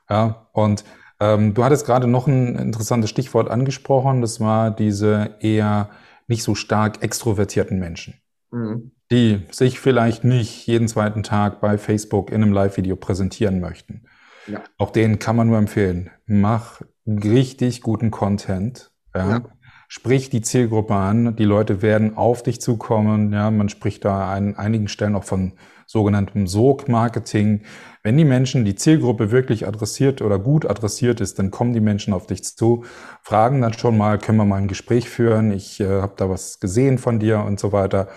[0.10, 0.84] Ja, und
[1.24, 5.90] Ähm, du hattest gerade noch ein interessantes Stichwort angesprochen, das war diese eher
[6.28, 8.16] nicht so stark extrovertierten Menschen,
[8.52, 8.92] mhm.
[9.10, 14.04] die sich vielleicht nicht jeden zweiten Tag bei Facebook in einem Live-Video präsentieren möchten.
[14.48, 14.62] Ja.
[14.78, 18.92] Auch denen kann man nur empfehlen, mach richtig guten Content.
[19.16, 19.30] Ja.
[19.30, 19.42] ja.
[19.88, 23.32] Sprich die Zielgruppe an, die Leute werden auf dich zukommen.
[23.32, 25.54] Ja, man spricht da an einigen Stellen auch von
[25.94, 27.62] sogenanntem Sog-Marketing.
[28.02, 32.14] Wenn die Menschen, die Zielgruppe wirklich adressiert oder gut adressiert ist, dann kommen die Menschen
[32.14, 32.84] auf dich zu,
[33.22, 36.60] fragen dann schon mal, können wir mal ein Gespräch führen, ich äh, habe da was
[36.60, 38.08] gesehen von dir und so weiter.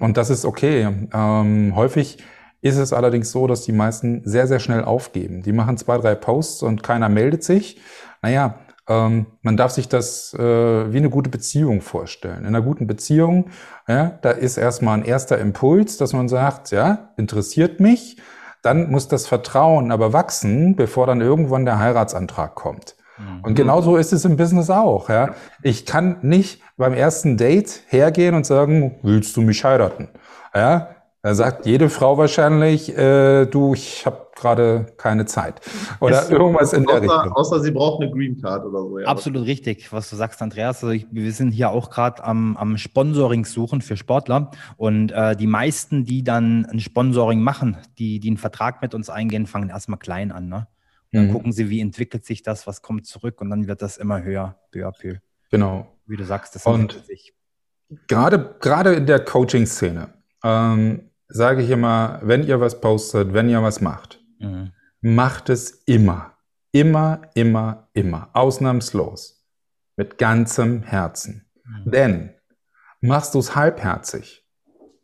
[0.00, 0.88] Und das ist okay.
[1.12, 2.18] Ähm, häufig
[2.62, 5.42] ist es allerdings so, dass die meisten sehr, sehr schnell aufgeben.
[5.42, 7.80] Die machen zwei, drei Posts und keiner meldet sich.
[8.22, 12.40] Naja, ähm, man darf sich das äh, wie eine gute Beziehung vorstellen.
[12.40, 13.50] In einer guten Beziehung,
[13.86, 18.16] ja, da ist erstmal ein erster Impuls, dass man sagt, ja, interessiert mich.
[18.62, 22.96] Dann muss das Vertrauen aber wachsen, bevor dann irgendwann der Heiratsantrag kommt.
[23.18, 23.44] Mhm.
[23.44, 25.08] Und genauso ist es im Business auch.
[25.08, 25.34] Ja.
[25.62, 30.08] Ich kann nicht beim ersten Date hergehen und sagen, willst du mich heiraten?
[30.54, 30.88] Ja,
[31.22, 35.60] da sagt jede Frau wahrscheinlich, äh, du, ich habe gerade keine Zeit.
[35.98, 37.32] Oder es irgendwas in der Richtung.
[37.32, 38.98] Außer sie braucht eine Green Card oder so.
[39.00, 39.06] Ja.
[39.08, 40.84] Absolut richtig, was du sagst, Andreas.
[40.84, 44.52] Also ich, wir sind hier auch gerade am, am Sponsoring suchen für Sportler.
[44.76, 49.10] Und äh, die meisten, die dann ein Sponsoring machen, die, die einen Vertrag mit uns
[49.10, 50.48] eingehen, fangen erstmal klein an.
[50.48, 50.68] Ne?
[51.10, 51.32] Dann mhm.
[51.32, 54.56] gucken sie, wie entwickelt sich das, was kommt zurück und dann wird das immer höher,
[54.70, 55.16] peu à peu.
[55.50, 55.88] Genau.
[56.06, 57.34] Wie du sagst, das entwickelt sich.
[58.06, 60.10] Gerade, gerade in der Coaching-Szene
[60.44, 64.72] ähm, sage ich immer, wenn ihr was postet, wenn ihr was macht, mhm.
[65.00, 66.32] macht es immer.
[66.72, 68.28] Immer, immer, immer.
[68.32, 69.46] Ausnahmslos.
[69.96, 71.46] Mit ganzem Herzen.
[71.64, 71.90] Mhm.
[71.90, 72.30] Denn
[73.00, 74.44] machst du es halbherzig,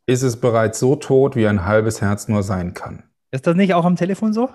[0.07, 3.05] ist es bereits so tot, wie ein halbes Herz nur sein kann.
[3.31, 4.51] Ist das nicht auch am Telefon so?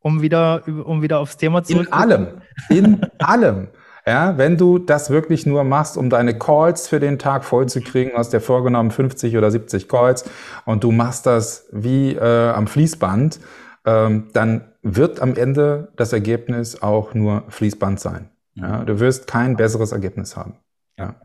[0.00, 2.42] Um wieder, um wieder aufs Thema zu In allem.
[2.68, 3.68] In allem.
[4.08, 8.32] Ja, wenn du das wirklich nur machst, um deine Calls für den Tag vollzukriegen, hast
[8.32, 10.24] dir vorgenommen 50 oder 70 Calls
[10.64, 13.38] und du machst das wie äh, am Fließband,
[13.84, 18.30] ähm, dann wird am Ende das Ergebnis auch nur Fließband sein.
[18.54, 20.56] Ja, du wirst kein besseres Ergebnis haben.
[20.98, 21.20] Ja.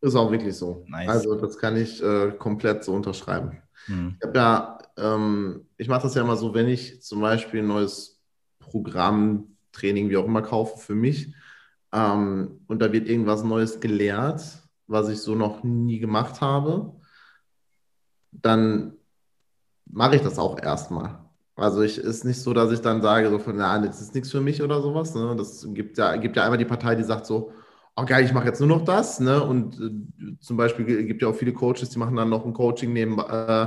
[0.00, 0.84] Ist auch wirklich so.
[0.86, 1.08] Nice.
[1.08, 3.62] Also das kann ich äh, komplett so unterschreiben.
[3.88, 4.14] Mhm.
[4.20, 7.66] Ich habe ja, ähm, ich mache das ja immer so, wenn ich zum Beispiel ein
[7.66, 8.22] neues
[8.60, 11.34] Programm, Training, wie auch immer kaufe für mich,
[11.92, 14.42] ähm, und da wird irgendwas Neues gelehrt,
[14.86, 16.94] was ich so noch nie gemacht habe,
[18.32, 18.94] dann
[19.86, 21.18] mache ich das auch erstmal.
[21.56, 24.30] Also ich ist nicht so, dass ich dann sage, so von, na, das ist nichts
[24.30, 25.14] für mich oder sowas.
[25.14, 25.34] Ne?
[25.36, 27.52] Das gibt ja, gibt ja einmal die Partei, die sagt so,
[27.96, 29.18] oh geil, ich mache jetzt nur noch das.
[29.18, 29.42] Ne?
[29.42, 32.92] Und äh, zum Beispiel gibt ja auch viele Coaches, die machen dann noch ein Coaching
[32.92, 33.66] neben, äh,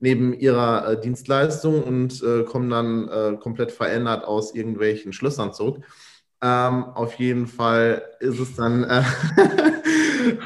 [0.00, 5.84] neben ihrer äh, Dienstleistung und äh, kommen dann äh, komplett verändert aus irgendwelchen Schlössern zurück.
[6.42, 9.02] Ähm, auf jeden Fall ist es dann, äh,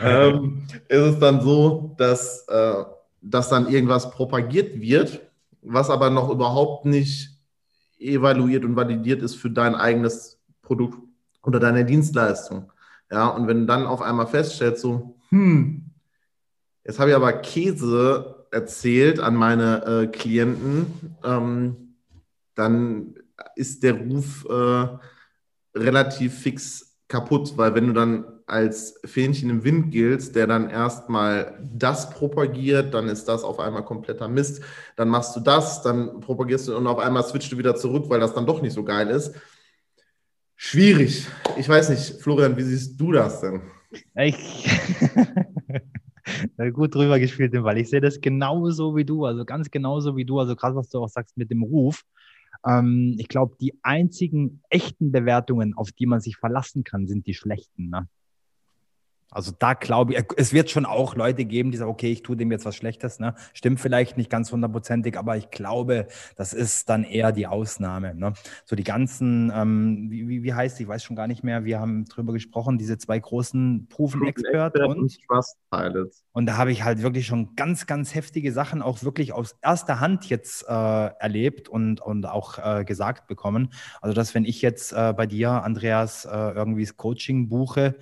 [0.03, 2.85] ähm, ist es dann so, dass, äh,
[3.23, 5.21] dass dann irgendwas propagiert wird,
[5.63, 7.31] was aber noch überhaupt nicht
[7.99, 10.99] evaluiert und validiert ist für dein eigenes Produkt
[11.45, 12.73] oder deine Dienstleistung.
[13.11, 15.91] Ja, und wenn du dann auf einmal feststellst, so, hm,
[16.85, 21.95] jetzt habe ich aber Käse erzählt an meine äh, Klienten, ähm,
[22.55, 23.15] dann
[23.57, 24.87] ist der Ruf äh,
[25.75, 31.59] relativ fix kaputt, weil wenn du dann als Fähnchen im Wind giltst, der dann erstmal
[31.63, 34.63] das propagiert, dann ist das auf einmal kompletter Mist.
[34.97, 38.21] Dann machst du das, dann propagierst du und auf einmal switchst du wieder zurück, weil
[38.21, 39.35] das dann doch nicht so geil ist.
[40.57, 41.27] Schwierig.
[41.59, 43.63] Ich weiß nicht, Florian, wie siehst du das denn?
[44.17, 44.37] Ich
[46.73, 50.39] gut drüber gespielt, weil ich sehe das genauso wie du, also ganz genauso wie du,
[50.39, 52.03] also gerade was du auch sagst mit dem Ruf.
[52.65, 57.35] Ähm, ich glaube, die einzigen echten Bewertungen, auf die man sich verlassen kann, sind die
[57.35, 57.91] schlechten.
[57.91, 58.09] Ne?
[59.35, 62.37] Also da glaube ich, es wird schon auch Leute geben, die sagen, okay, ich tue
[62.37, 63.19] dem jetzt was Schlechtes.
[63.19, 63.35] Ne?
[63.53, 68.15] Stimmt vielleicht nicht ganz hundertprozentig, aber ich glaube, das ist dann eher die Ausnahme.
[68.15, 68.33] Ne?
[68.65, 71.81] So die ganzen, ähm, wie, wie, wie heißt, ich weiß schon gar nicht mehr, wir
[71.81, 76.25] haben drüber gesprochen, diese zwei großen Proven Expert und, und Trust Pilots.
[76.33, 80.01] Und da habe ich halt wirklich schon ganz, ganz heftige Sachen auch wirklich aus erster
[80.01, 83.71] Hand jetzt äh, erlebt und, und auch äh, gesagt bekommen.
[84.01, 87.97] Also dass wenn ich jetzt äh, bei dir, Andreas, äh, irgendwie das Coaching buche,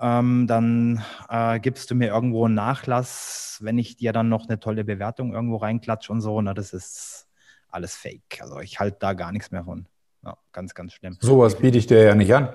[0.00, 4.60] ähm, dann äh, gibst du mir irgendwo einen Nachlass, wenn ich dir dann noch eine
[4.60, 6.40] tolle Bewertung irgendwo reinklatsche und so.
[6.40, 7.26] Na, das ist
[7.68, 8.40] alles Fake.
[8.40, 9.86] Also ich halte da gar nichts mehr von.
[10.24, 11.16] Ja, ganz, ganz schlimm.
[11.20, 12.48] Sowas biete ich dir ja nicht an.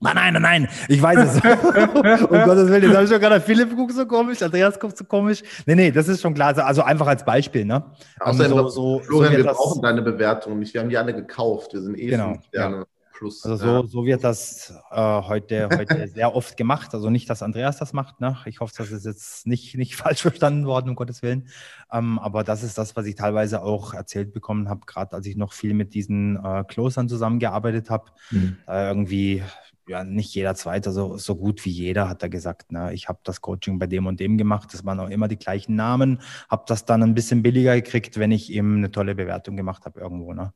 [0.00, 1.34] Nein, nein, nein, nein, ich weiß es.
[2.24, 5.04] um Gottes Willen, jetzt habe ich schon gerade, Philipp guckt so komisch, Andreas guckt so
[5.04, 5.42] komisch.
[5.64, 6.58] Nee, nee, das ist schon klar.
[6.58, 7.82] Also einfach als Beispiel, ne?
[8.20, 10.74] Außerdem, so, so, Florian, so wir brauchen deine Bewertung nicht.
[10.74, 11.72] Wir haben die alle gekauft.
[11.72, 12.84] Wir sind eh genau, ja.
[13.14, 13.44] Plus.
[13.44, 16.92] Also so, so wird das äh, heute, heute sehr oft gemacht.
[16.94, 18.20] Also nicht, dass Andreas das macht.
[18.20, 18.36] Ne?
[18.46, 21.48] Ich hoffe, das ist jetzt nicht, nicht falsch verstanden worden, um Gottes Willen.
[21.92, 25.36] Ähm, aber das ist das, was ich teilweise auch erzählt bekommen habe, gerade als ich
[25.36, 28.10] noch viel mit diesen äh, Closern zusammengearbeitet habe.
[28.32, 28.56] Mhm.
[28.66, 29.44] Äh, irgendwie,
[29.86, 32.92] ja, nicht jeder Zweite, so, so gut wie jeder hat er gesagt, ne?
[32.94, 34.74] ich habe das Coaching bei dem und dem gemacht.
[34.74, 36.20] Das waren auch immer die gleichen Namen.
[36.48, 40.00] Habe das dann ein bisschen billiger gekriegt, wenn ich eben eine tolle Bewertung gemacht habe
[40.00, 40.32] irgendwo.
[40.32, 40.52] Ne?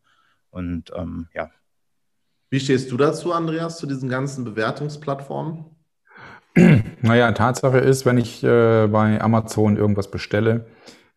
[0.50, 1.50] Und ähm, ja,
[2.50, 5.64] wie stehst du dazu, Andreas, zu diesen ganzen Bewertungsplattformen?
[7.02, 10.66] Naja, Tatsache ist, wenn ich äh, bei Amazon irgendwas bestelle,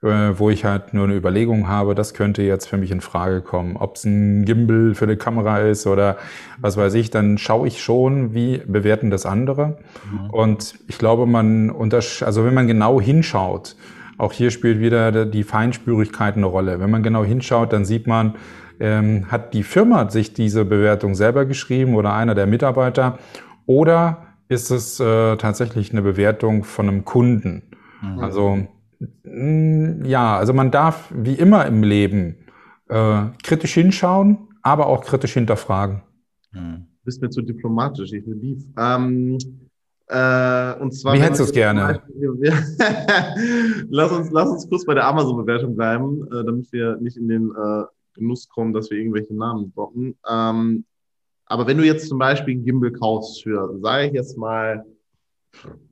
[0.04, 3.42] äh, wo ich halt nur eine Überlegung habe, das könnte jetzt für mich in Frage
[3.42, 3.78] kommen.
[3.78, 6.18] Ob es ein Gimbal für eine Kamera ist oder
[6.60, 9.80] was weiß ich, dann schaue ich schon, wie bewerten das andere.
[10.12, 10.30] Mhm.
[10.30, 13.76] Und ich glaube, man untersch also wenn man genau hinschaut,
[14.18, 16.80] auch hier spielt wieder die Feinspürigkeit eine Rolle.
[16.80, 18.36] Wenn man genau hinschaut, dann sieht man,
[18.82, 23.20] ähm, hat die Firma sich diese Bewertung selber geschrieben oder einer der Mitarbeiter
[23.66, 27.64] oder ist es äh, tatsächlich eine Bewertung von einem Kunden?
[28.02, 28.20] Mhm.
[28.20, 28.68] Also
[29.24, 32.36] mh, ja, also man darf wie immer im Leben
[32.90, 36.02] äh, kritisch hinschauen, aber auch kritisch hinterfragen.
[36.52, 36.88] Mhm.
[37.02, 38.64] Du bist mir zu diplomatisch, ich will Beef.
[38.78, 39.38] Ähm,
[40.08, 42.02] äh, und zwar, Wie hättest du es gerne?
[43.90, 47.52] lass, uns, lass uns kurz bei der Amazon-Bewertung bleiben, äh, damit wir nicht in den
[47.52, 50.18] äh, Genuss kommen, dass wir irgendwelche Namen droppen.
[50.30, 50.86] Ähm,
[51.46, 54.86] aber wenn du jetzt zum Beispiel ein Gimbal kaufst für, sage ich jetzt mal,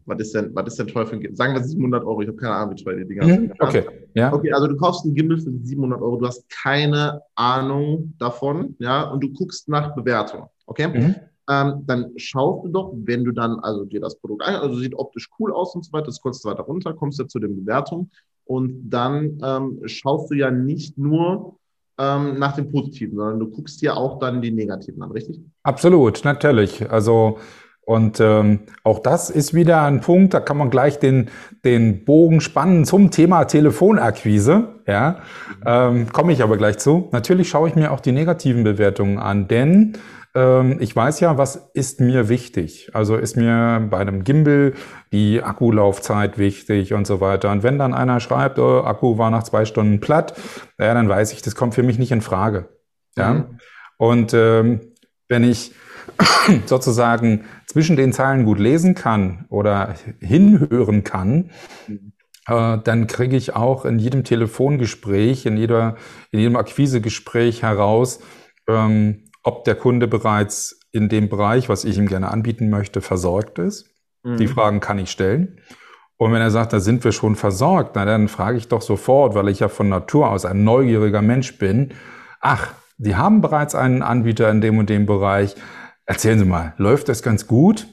[0.06, 1.36] was ist denn, was ist denn teuer für ein Gimbal?
[1.36, 3.54] Sagen wir 700 Euro, ich habe keine Ahnung, wie teuer die Dinger mhm, sind.
[3.60, 4.34] Okay, ja.
[4.34, 9.04] Okay, also du kaufst ein Gimbal für 700 Euro, du hast keine Ahnung davon, ja,
[9.04, 10.88] und du guckst nach Bewertung, okay?
[10.88, 11.16] Mhm.
[11.50, 14.94] Ähm, dann schaust du doch, wenn du dann also dir das Produkt ein, also sieht
[14.94, 18.12] optisch cool aus und so weiter, das kurz weiter runter, kommst du zu den Bewertungen
[18.46, 21.59] und dann ähm, schaust du ja nicht nur
[22.00, 25.40] ähm, nach dem Positiven, sondern du guckst dir auch dann die Negativen an, richtig?
[25.64, 26.90] Absolut, natürlich.
[26.90, 27.38] Also
[27.90, 31.32] und ähm, auch das ist wieder ein Punkt, da kann man gleich den,
[31.66, 34.76] den Bogen spannen zum Thema Telefonakquise.
[34.86, 35.24] Ja,
[35.66, 37.10] ähm, komme ich aber gleich zu.
[37.12, 39.94] Natürlich schaue ich mir auch die negativen Bewertungen an, denn
[40.36, 42.92] ich weiß ja, was ist mir wichtig.
[42.94, 44.74] Also ist mir bei einem Gimbal
[45.12, 47.52] die Akkulaufzeit wichtig und so weiter.
[47.52, 50.36] Und wenn dann einer schreibt, oh, Akku war nach zwei Stunden platt,
[50.78, 52.70] ja, dann weiß ich, das kommt für mich nicht in Frage.
[53.18, 53.34] Ja.
[53.34, 53.60] Mhm.
[53.98, 54.82] Und ähm,
[55.30, 55.74] wenn ich
[56.68, 61.50] sozusagen zwischen den Zeilen gut lesen kann oder hinhören kann,
[62.48, 65.96] äh, dann kriege ich auch in jedem Telefongespräch, in, jeder,
[66.32, 68.20] in jedem Akquisegespräch heraus,
[68.68, 73.58] ähm, ob der Kunde bereits in dem Bereich, was ich ihm gerne anbieten möchte, versorgt
[73.58, 73.90] ist.
[74.22, 74.38] Mhm.
[74.38, 75.60] Die Fragen kann ich stellen.
[76.18, 79.34] Und wenn er sagt, da sind wir schon versorgt, na dann frage ich doch sofort,
[79.34, 81.94] weil ich ja von Natur aus ein neugieriger Mensch bin,
[82.42, 85.56] ach, Sie haben bereits einen Anbieter in dem und dem Bereich.
[86.06, 87.88] Erzählen Sie mal, läuft das ganz gut?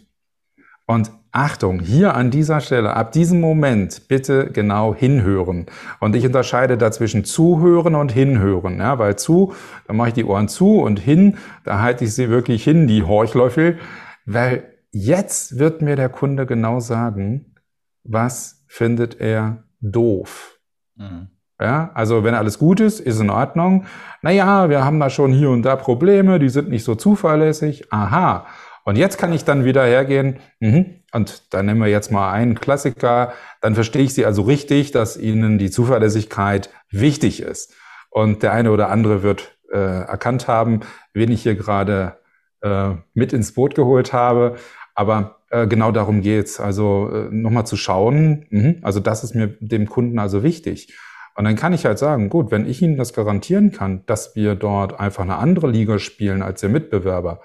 [0.84, 5.66] Und Achtung, hier an dieser Stelle, ab diesem Moment bitte genau hinhören.
[6.00, 8.78] Und ich unterscheide dazwischen zuhören und hinhören.
[8.78, 9.52] Ja, weil zu,
[9.86, 13.02] da mache ich die Ohren zu und hin, da halte ich sie wirklich hin, die
[13.02, 13.78] Horchlöffel.
[14.24, 17.54] Weil jetzt wird mir der Kunde genau sagen,
[18.02, 20.58] was findet er doof.
[20.94, 21.28] Mhm.
[21.60, 23.84] Ja, also wenn alles gut ist, ist in Ordnung.
[24.22, 27.92] Naja, wir haben da schon hier und da Probleme, die sind nicht so zuverlässig.
[27.92, 28.46] Aha.
[28.86, 32.60] Und jetzt kann ich dann wieder hergehen, mhm, und dann nehmen wir jetzt mal einen
[32.60, 37.74] Klassiker, dann verstehe ich Sie also richtig, dass Ihnen die Zuverlässigkeit wichtig ist.
[38.10, 40.80] Und der eine oder andere wird äh, erkannt haben,
[41.12, 42.18] wen ich hier gerade
[42.60, 44.56] äh, mit ins Boot geholt habe.
[44.94, 46.60] Aber äh, genau darum geht's.
[46.60, 50.94] Also äh, nochmal zu schauen, mh, also das ist mir dem Kunden also wichtig.
[51.34, 54.54] Und dann kann ich halt sagen, gut, wenn ich Ihnen das garantieren kann, dass wir
[54.54, 57.40] dort einfach eine andere Liga spielen als der Mitbewerber,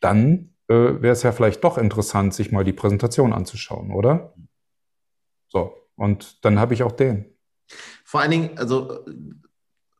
[0.00, 4.34] dann äh, wäre es ja vielleicht doch interessant, sich mal die Präsentation anzuschauen, oder?
[5.48, 7.26] So, und dann habe ich auch den.
[8.04, 9.04] Vor allen Dingen, also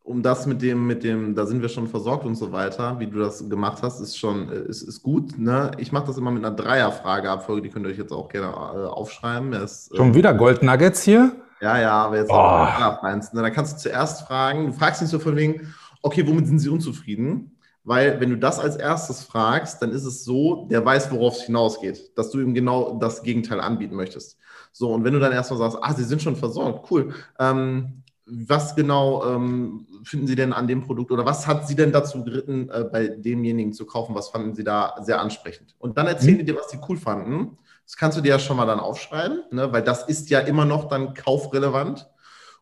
[0.03, 3.07] um das mit dem, mit dem, da sind wir schon versorgt und so weiter, wie
[3.07, 5.37] du das gemacht hast, ist schon, ist, ist gut.
[5.39, 5.71] Ne?
[5.77, 8.87] Ich mache das immer mit einer Dreierfrage-Abfolge, die könnt ihr euch jetzt auch gerne äh,
[8.87, 9.53] aufschreiben.
[9.53, 11.31] Ist, schon äh, wieder Gold Nuggets hier?
[11.61, 12.33] Ja, ja, aber jetzt oh.
[12.33, 13.31] auch eins.
[13.31, 13.41] Ne?
[13.41, 16.67] Da kannst du zuerst fragen, du fragst nicht so von wegen, okay, womit sind sie
[16.67, 17.52] unzufrieden?
[17.83, 21.43] Weil wenn du das als erstes fragst, dann ist es so, der weiß, worauf es
[21.43, 24.37] hinausgeht, dass du ihm genau das Gegenteil anbieten möchtest.
[24.71, 27.13] So, und wenn du dann erstmal sagst, ah, sie sind schon versorgt, cool.
[27.39, 31.91] Ähm, was genau ähm, finden Sie denn an dem Produkt oder was hat Sie denn
[31.91, 34.15] dazu geritten, äh, bei demjenigen zu kaufen?
[34.15, 35.75] Was fanden Sie da sehr ansprechend?
[35.77, 36.39] Und dann erzählen mhm.
[36.39, 37.57] die dir, was sie cool fanden.
[37.85, 39.73] Das kannst du dir ja schon mal dann aufschreiben, ne?
[39.73, 42.09] weil das ist ja immer noch dann kaufrelevant.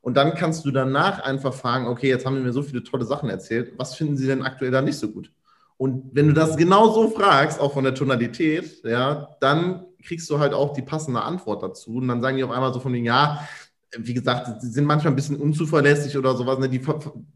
[0.02, 3.06] Und dann kannst du danach einfach fragen, okay, jetzt haben wir mir so viele tolle
[3.06, 5.32] Sachen erzählt, was finden Sie denn aktuell da nicht so gut?
[5.78, 10.40] Und wenn du das genau so fragst, auch von der Tonalität, ja, dann kriegst du
[10.40, 11.96] halt auch die passende Antwort dazu.
[11.96, 13.48] Und dann sagen die auf einmal so von denen, ja,
[13.98, 16.60] wie gesagt, sie sind manchmal ein bisschen unzuverlässig oder sowas.
[16.60, 16.70] Ne?
[16.70, 16.82] Die,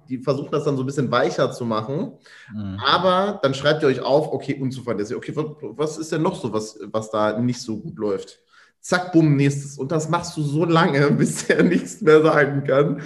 [0.08, 2.14] die, versuchen das dann so ein bisschen weicher zu machen.
[2.54, 2.80] Mhm.
[2.86, 5.18] Aber dann schreibt ihr euch auf, okay, unzuverlässig.
[5.18, 8.42] Okay, was, was ist denn noch so, was, was da nicht so gut läuft?
[8.86, 9.80] Zack, bumm, nächstes.
[9.80, 13.02] Und das machst du so lange, bis er nichts mehr sagen kann.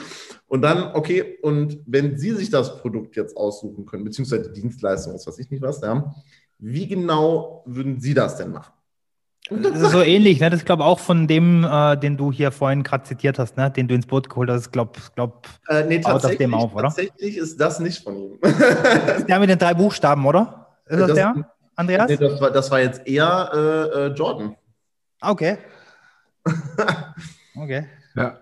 [0.47, 5.13] Und dann, okay, und wenn Sie sich das Produkt jetzt aussuchen können, beziehungsweise die Dienstleistung,
[5.13, 6.13] was weiß ich nicht was, ja,
[6.57, 8.73] wie genau würden Sie das denn machen?
[9.49, 10.49] Das ist so ähnlich, ne?
[10.49, 13.71] Das glaube auch von dem, äh, den du hier vorhin gerade zitiert hast, ne?
[13.71, 16.89] Den du ins Boot geholt hast, glaub, glaub, äh, nee, tatsächlich, dem auf, oder?
[16.89, 18.39] Tatsächlich ist das nicht von ihm.
[19.29, 20.67] der mit den drei Buchstaben, oder?
[20.87, 22.09] Ist das, das der, Andreas?
[22.09, 24.57] Nee, das war, das war jetzt eher äh, äh Jordan.
[25.21, 25.57] Okay.
[27.55, 27.85] okay.
[28.15, 28.37] Ja.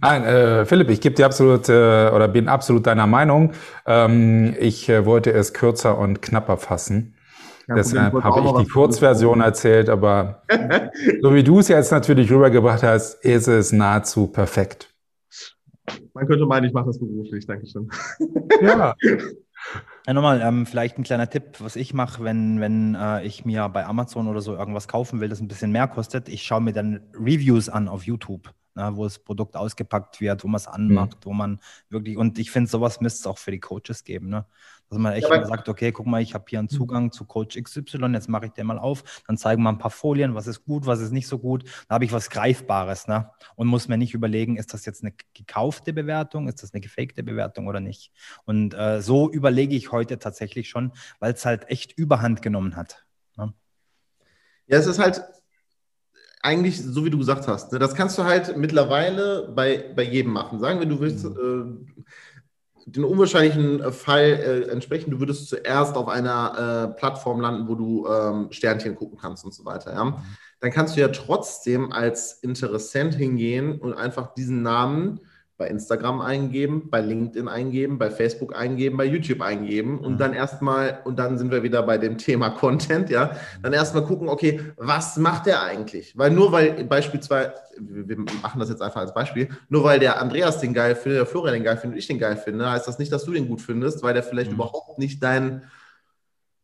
[0.00, 3.52] Nein, äh, Philipp, ich gebe dir absolut äh, oder bin absolut deiner Meinung.
[3.84, 7.16] Ähm, ich äh, wollte es kürzer und knapper fassen.
[7.66, 10.42] Ja, Deshalb habe ich die Kurzversion erzählt, aber
[11.22, 14.88] so wie du es jetzt natürlich rübergebracht hast, ist es nahezu perfekt.
[16.14, 17.90] Man könnte meinen, ich mache das beruflich, danke schön.
[18.60, 18.94] Ja.
[20.06, 23.68] Ja, nochmal, ähm, vielleicht ein kleiner Tipp, was ich mache, wenn, wenn äh, ich mir
[23.68, 26.28] bei Amazon oder so irgendwas kaufen will, das ein bisschen mehr kostet.
[26.28, 30.48] Ich schaue mir dann Reviews an auf YouTube, ne, wo das Produkt ausgepackt wird, wo
[30.48, 31.24] man es anmacht, mhm.
[31.24, 34.28] wo man wirklich, und ich finde, sowas müsste es auch für die Coaches geben.
[34.28, 34.44] Ne?
[34.92, 36.76] Dass man echt ja, mal sagt, okay, guck mal, ich habe hier einen hm.
[36.76, 39.90] Zugang zu Coach XY, jetzt mache ich den mal auf, dann zeigen wir ein paar
[39.90, 41.64] Folien, was ist gut, was ist nicht so gut.
[41.88, 43.30] Da habe ich was Greifbares, ne?
[43.56, 47.22] Und muss mir nicht überlegen, ist das jetzt eine gekaufte Bewertung, ist das eine gefakte
[47.22, 48.12] Bewertung oder nicht.
[48.44, 53.06] Und äh, so überlege ich heute tatsächlich schon, weil es halt echt Überhand genommen hat.
[53.38, 53.54] Ne?
[54.66, 55.22] Ja, es ist halt
[56.42, 57.72] eigentlich so, wie du gesagt hast.
[57.72, 57.78] Ne?
[57.78, 60.60] Das kannst du halt mittlerweile bei, bei jedem machen.
[60.60, 61.24] Sagen wir, du willst.
[61.24, 61.86] Mhm.
[61.96, 62.02] Äh,
[62.96, 67.74] den unwahrscheinlichen äh, Fall äh, entsprechen, du würdest zuerst auf einer äh, Plattform landen, wo
[67.74, 69.92] du ähm, Sternchen gucken kannst und so weiter.
[69.92, 70.22] Ja?
[70.60, 75.20] Dann kannst du ja trotzdem als Interessent hingehen und einfach diesen Namen
[75.62, 80.18] bei Instagram eingeben, bei LinkedIn eingeben, bei Facebook eingeben, bei YouTube eingeben und mhm.
[80.18, 84.28] dann erstmal, und dann sind wir wieder bei dem Thema Content, ja, dann erstmal gucken,
[84.28, 86.18] okay, was macht der eigentlich?
[86.18, 90.58] Weil nur weil beispielsweise, wir machen das jetzt einfach als Beispiel, nur weil der Andreas
[90.58, 92.98] den geil findet, der Florian den geil findet und ich den geil finde, heißt das
[92.98, 94.56] nicht, dass du den gut findest, weil der vielleicht mhm.
[94.56, 95.62] überhaupt nicht dein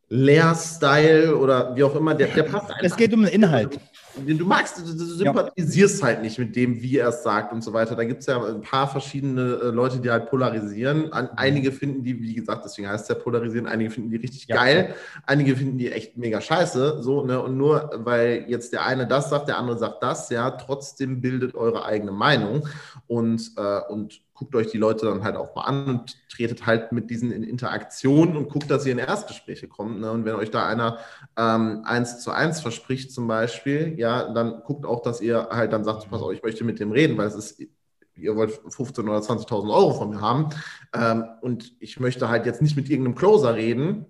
[0.09, 2.83] Lehrstyle oder wie auch immer, der, der passt einfach.
[2.83, 3.79] Es geht um den Inhalt
[4.25, 6.07] du magst, du, sympathisierst ja.
[6.07, 7.95] halt nicht mit dem, wie er es sagt und so weiter.
[7.95, 11.05] Da gibt es ja ein paar verschiedene äh, Leute, die halt polarisieren.
[11.05, 11.29] Mhm.
[11.35, 14.55] einige finden die, wie gesagt, deswegen heißt es ja polarisieren, einige finden die richtig ja.
[14.55, 14.95] geil,
[15.25, 17.01] einige finden die echt mega scheiße.
[17.01, 17.41] So, ne?
[17.41, 21.55] Und nur weil jetzt der eine das sagt, der andere sagt das, ja, trotzdem bildet
[21.55, 22.67] eure eigene Meinung
[23.07, 26.93] und, äh, und guckt euch die Leute dann halt auch mal an und tretet halt
[26.93, 29.99] mit diesen in Interaktion und guckt, dass ihr in Erstgespräche kommt.
[29.99, 30.09] Ne?
[30.09, 30.99] Und wenn euch da einer
[31.37, 35.83] ähm, eins zu eins verspricht zum Beispiel, ja, dann guckt auch, dass ihr halt dann
[35.83, 37.59] sagt, pass auf, ich möchte mit dem reden, weil es ist,
[38.15, 40.51] ihr wollt 15.000 oder 20.000 Euro von mir haben
[40.93, 44.05] ähm, und ich möchte halt jetzt nicht mit irgendeinem Closer reden.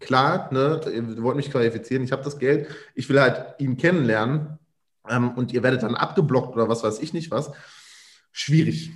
[0.00, 4.58] Klar, ne, ihr wollt mich qualifizieren, ich habe das Geld, ich will halt ihn kennenlernen
[5.06, 7.52] ähm, und ihr werdet dann abgeblockt oder was weiß ich nicht was.
[8.32, 8.90] Schwierig.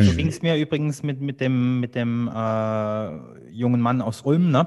[0.00, 0.16] So mhm.
[0.16, 4.66] ging es mir übrigens mit, mit dem, mit dem äh, jungen Mann aus Ulm, ne?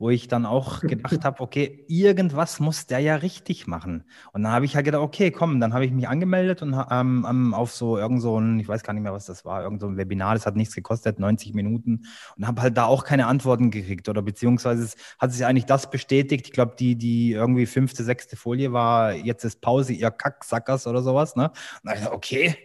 [0.00, 4.04] Wo ich dann auch gedacht habe, okay, irgendwas muss der ja richtig machen.
[4.32, 7.26] Und dann habe ich halt gedacht, okay, komm, dann habe ich mich angemeldet und ähm,
[7.28, 9.82] ähm, auf so irgend so ein, ich weiß gar nicht mehr, was das war, irgend
[9.82, 12.06] so ein Webinar, das hat nichts gekostet, 90 Minuten
[12.38, 15.90] und habe halt da auch keine Antworten gekriegt oder beziehungsweise es hat sich eigentlich das
[15.90, 16.46] bestätigt.
[16.46, 21.02] Ich glaube, die, die irgendwie fünfte, sechste Folie war, jetzt ist Pause, ihr Kacksackers oder
[21.02, 21.50] sowas, ne?
[21.50, 22.56] Und dann habe ich gesagt, okay.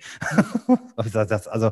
[1.28, 1.72] das, also,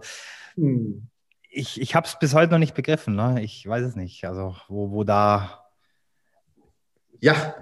[0.56, 1.08] hm
[1.54, 3.16] ich, ich habe es bis heute noch nicht begriffen.
[3.16, 3.42] Ne?
[3.44, 4.26] Ich weiß es nicht.
[4.26, 5.66] Also, wo, wo da.
[7.20, 7.54] Ja,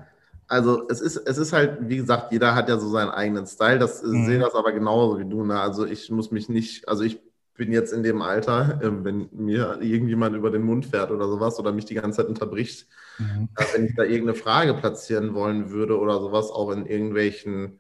[0.47, 3.79] also es ist, es ist halt, wie gesagt, jeder hat ja so seinen eigenen Style.
[3.79, 4.25] Das mhm.
[4.25, 5.43] sehe das aber genauso wie du.
[5.45, 5.59] Ne?
[5.59, 7.21] Also ich muss mich nicht, also ich
[7.55, 11.59] bin jetzt in dem Alter, äh, wenn mir irgendjemand über den Mund fährt oder sowas
[11.59, 12.87] oder mich die ganze Zeit unterbricht,
[13.19, 13.49] mhm.
[13.73, 17.79] wenn ich da irgendeine Frage platzieren wollen würde oder sowas, auch in irgendwelchen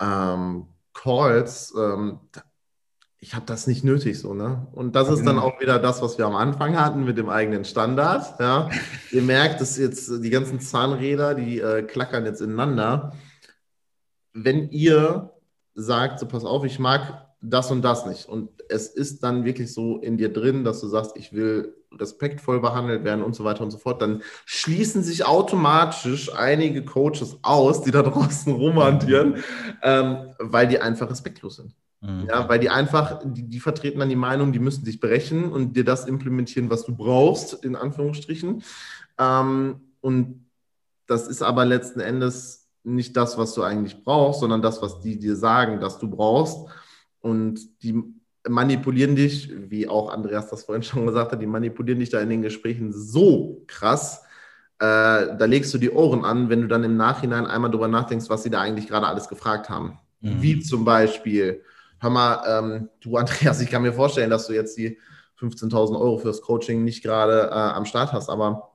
[0.00, 2.20] ähm, Calls, ähm,
[3.24, 4.66] ich habe das nicht nötig so, ne?
[4.72, 5.46] Und das ist dann genau.
[5.46, 8.38] auch wieder das, was wir am Anfang hatten mit dem eigenen Standard.
[8.38, 8.68] Ja,
[9.12, 13.14] ihr merkt, dass jetzt die ganzen Zahnräder, die äh, klackern jetzt ineinander.
[14.34, 15.30] Wenn ihr
[15.74, 19.72] sagt, so pass auf, ich mag das und das nicht und es ist dann wirklich
[19.72, 23.64] so in dir drin, dass du sagst, ich will respektvoll behandelt werden und so weiter
[23.64, 29.42] und so fort, dann schließen sich automatisch einige Coaches aus, die da draußen rumhantieren,
[29.82, 31.74] ähm, weil die einfach respektlos sind.
[32.04, 32.26] Mhm.
[32.28, 35.74] Ja, weil die einfach, die, die, vertreten dann die Meinung, die müssen sich brechen und
[35.74, 38.62] dir das implementieren, was du brauchst, in Anführungsstrichen.
[39.18, 40.46] Ähm, und
[41.06, 45.18] das ist aber letzten Endes nicht das, was du eigentlich brauchst, sondern das, was die
[45.18, 46.68] dir sagen, dass du brauchst.
[47.20, 48.02] Und die
[48.46, 52.28] manipulieren dich, wie auch Andreas das vorhin schon gesagt hat, die manipulieren dich da in
[52.28, 54.22] den Gesprächen so krass.
[54.78, 58.28] Äh, da legst du die Ohren an, wenn du dann im Nachhinein einmal drüber nachdenkst,
[58.28, 59.98] was sie da eigentlich gerade alles gefragt haben.
[60.20, 60.42] Mhm.
[60.42, 61.62] Wie zum Beispiel,
[62.04, 64.98] hör mal, ähm, du Andreas, ich kann mir vorstellen, dass du jetzt die
[65.40, 68.70] 15.000 Euro fürs Coaching nicht gerade äh, am Start hast, aber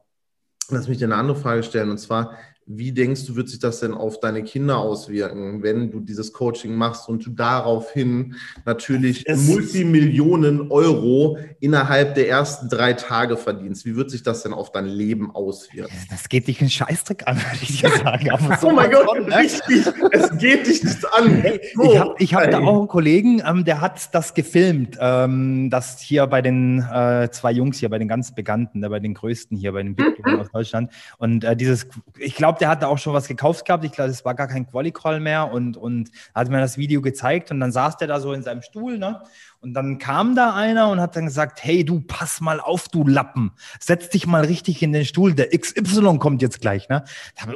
[0.69, 1.89] lass mich dir eine andere Frage stellen.
[1.89, 2.36] Und zwar,
[2.72, 6.76] wie denkst du, wird sich das denn auf deine Kinder auswirken, wenn du dieses Coaching
[6.76, 13.86] machst und du daraufhin natürlich es Multimillionen Euro innerhalb der ersten drei Tage verdienst?
[13.86, 15.95] Wie wird sich das denn auf dein Leben auswirken?
[16.11, 18.30] Das geht dich einen Scheißdreck an, würde ich dir sagen.
[18.61, 19.38] So oh mein Gott, von, ne?
[19.38, 19.88] richtig.
[20.11, 21.41] Es geht dich nichts an.
[21.41, 24.95] Hey, so, ich habe ich hab da auch einen Kollegen, ähm, der hat das gefilmt,
[25.01, 28.99] ähm, das hier bei den äh, zwei Jungs hier, bei den ganz Bekannten, äh, bei
[28.99, 30.41] den Größten hier, bei den Big mhm.
[30.41, 30.91] aus Deutschland.
[31.17, 31.88] Und äh, dieses,
[32.20, 33.86] ich glaube, der hatte auch schon was gekauft gehabt.
[33.86, 37.51] Ich glaube, es war gar kein Quali-Call mehr und, und hat mir das Video gezeigt
[37.51, 39.22] und dann saß der da so in seinem Stuhl, ne?
[39.62, 43.05] Und dann kam da einer und hat dann gesagt, hey, du, pass mal auf, du
[43.05, 43.51] Lappen.
[43.80, 45.34] Setz dich mal richtig in den Stuhl.
[45.34, 47.03] Der XY kommt jetzt gleich, ne?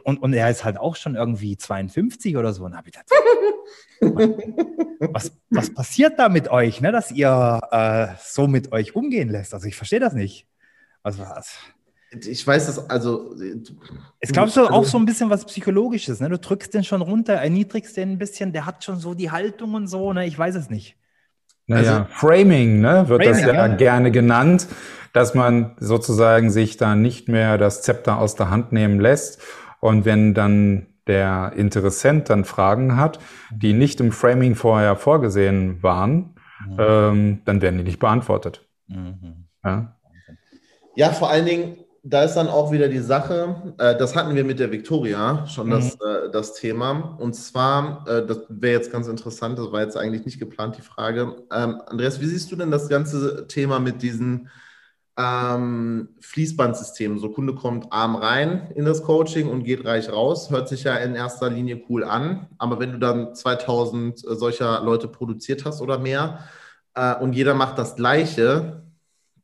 [0.04, 2.66] Und, und er ist halt auch schon irgendwie 52 oder so.
[2.66, 3.10] Und habe ich gedacht,
[5.14, 6.92] was, was passiert da mit euch, ne?
[6.92, 9.54] Dass ihr äh, so mit euch umgehen lässt?
[9.54, 10.48] Also ich verstehe das nicht.
[11.04, 11.58] Was war's?
[12.26, 13.36] Ich weiß das, also.
[14.20, 16.30] Es glaubst du also, auch so ein bisschen was Psychologisches, ne?
[16.30, 19.74] Du drückst den schon runter, erniedrigst den ein bisschen, der hat schon so die Haltung
[19.74, 20.26] und so, ne?
[20.26, 20.96] Ich weiß es nicht.
[21.68, 24.68] Naja, also, Framing, ne, wird Framing, das ja, ja, gerne genannt,
[25.14, 29.42] dass man sozusagen sich da nicht mehr das Zepter aus der Hand nehmen lässt.
[29.80, 33.20] Und wenn dann der Interessent dann Fragen hat,
[33.52, 36.36] die nicht im Framing vorher vorgesehen waren,
[36.66, 36.78] mhm.
[36.80, 38.68] ähm, dann werden die nicht beantwortet.
[38.88, 39.46] Mhm.
[39.64, 39.96] Ja?
[40.96, 44.44] ja, vor allen Dingen, da ist dann auch wieder die Sache, äh, das hatten wir
[44.44, 45.72] mit der Victoria schon mhm.
[45.72, 47.18] das, äh, das Thema.
[47.18, 50.82] Und zwar, äh, das wäre jetzt ganz interessant, das war jetzt eigentlich nicht geplant, die
[50.82, 51.38] Frage.
[51.52, 54.50] Ähm, Andreas, wie siehst du denn das ganze Thema mit diesen
[55.18, 57.20] ähm, Fließbandsystemen?
[57.20, 60.50] So, Kunde kommt arm rein in das Coaching und geht reich raus.
[60.50, 62.48] Hört sich ja in erster Linie cool an.
[62.58, 66.40] Aber wenn du dann 2000 äh, solcher Leute produziert hast oder mehr
[66.96, 68.84] äh, und jeder macht das Gleiche,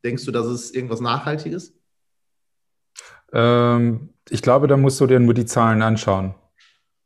[0.03, 1.78] denkst du, dass es irgendwas Nachhaltiges?
[3.33, 6.35] Ähm, ich glaube, da musst du dir nur die Zahlen anschauen.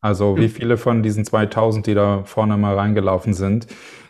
[0.01, 0.49] Also wie hm.
[0.49, 3.67] viele von diesen 2000, die da vorne mal reingelaufen sind,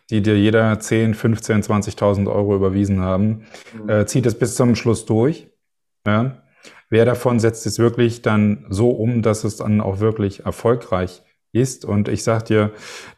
[0.09, 3.89] die dir jeder 10, 15, 20.000 Euro überwiesen haben, mhm.
[3.89, 5.47] äh, zieht es bis zum Schluss durch.
[6.05, 6.43] Ja?
[6.89, 11.85] Wer davon setzt es wirklich dann so um, dass es dann auch wirklich erfolgreich ist?
[11.85, 12.71] Und ich sag dir,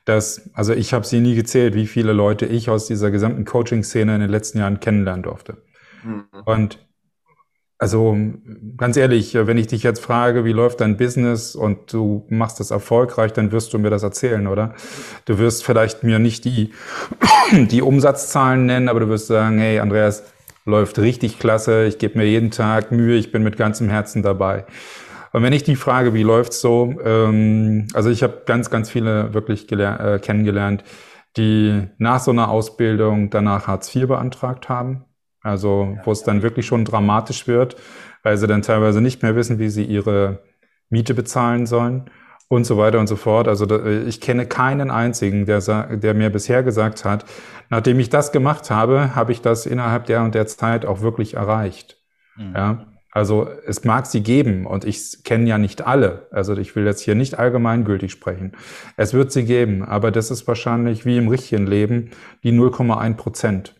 [0.06, 4.16] dass, also ich habe sie nie gezählt, wie viele Leute ich aus dieser gesamten Coaching-Szene
[4.16, 5.58] in den letzten Jahren kennenlernen durfte.
[6.04, 6.26] Mhm.
[6.46, 6.80] Und
[7.78, 8.18] also
[8.78, 12.72] ganz ehrlich, wenn ich dich jetzt frage, wie läuft dein Business und du machst es
[12.72, 14.74] erfolgreich, dann wirst du mir das erzählen, oder?
[15.26, 16.72] Du wirst vielleicht mir nicht die,
[17.52, 20.24] die Umsatzzahlen nennen, aber du wirst sagen, hey Andreas,
[20.66, 24.66] läuft richtig klasse, ich gebe mir jeden Tag Mühe, ich bin mit ganzem Herzen dabei.
[25.32, 29.34] Und wenn ich die frage, wie läuft's so, ähm, also ich habe ganz, ganz viele
[29.34, 30.84] wirklich äh, kennengelernt,
[31.36, 35.05] die nach so einer Ausbildung danach Hartz IV beantragt haben
[35.46, 37.76] also wo es dann wirklich schon dramatisch wird,
[38.24, 40.40] weil sie dann teilweise nicht mehr wissen, wie sie ihre
[40.90, 42.10] Miete bezahlen sollen
[42.48, 43.48] und so weiter und so fort.
[43.48, 45.62] Also ich kenne keinen einzigen, der,
[45.98, 47.26] der mir bisher gesagt hat,
[47.70, 51.36] nachdem ich das gemacht habe, habe ich das innerhalb der und der Zeit auch wirklich
[51.36, 51.98] erreicht.
[52.38, 52.54] Mhm.
[52.56, 52.86] Ja.
[53.12, 56.28] Also es mag sie geben und ich kenne ja nicht alle.
[56.32, 58.54] Also ich will jetzt hier nicht allgemeingültig sprechen.
[58.98, 62.10] Es wird sie geben, aber das ist wahrscheinlich wie im richtigen Leben
[62.44, 63.76] die 0,1 Prozent.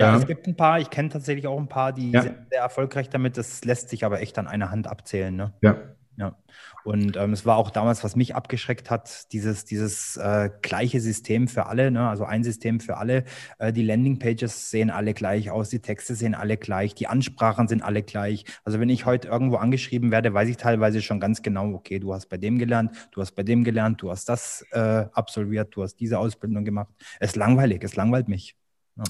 [0.00, 2.22] Ja, ja, es gibt ein paar, ich kenne tatsächlich auch ein paar, die ja.
[2.22, 3.36] sind sehr erfolgreich damit.
[3.36, 5.36] Das lässt sich aber echt an einer Hand abzählen.
[5.36, 5.52] Ne?
[5.60, 5.76] Ja.
[6.16, 6.36] Ja.
[6.84, 11.48] Und ähm, es war auch damals, was mich abgeschreckt hat, dieses, dieses äh, gleiche System
[11.48, 12.08] für alle, ne?
[12.08, 13.24] also ein System für alle.
[13.58, 17.82] Äh, die Landingpages sehen alle gleich aus, die Texte sehen alle gleich, die Ansprachen sind
[17.82, 18.44] alle gleich.
[18.64, 22.12] Also wenn ich heute irgendwo angeschrieben werde, weiß ich teilweise schon ganz genau, okay, du
[22.12, 25.82] hast bei dem gelernt, du hast bei dem gelernt, du hast das äh, absolviert, du
[25.82, 26.92] hast diese Ausbildung gemacht.
[27.18, 28.56] Es ist langweilig, es langweilt mich.
[28.96, 29.04] Ja.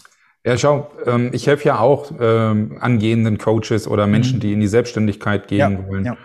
[0.44, 4.40] Ja, schau, ähm, ich helfe ja auch ähm, angehenden Coaches oder Menschen, mhm.
[4.40, 6.04] die in die Selbstständigkeit gehen ja, wollen.
[6.04, 6.16] Ja.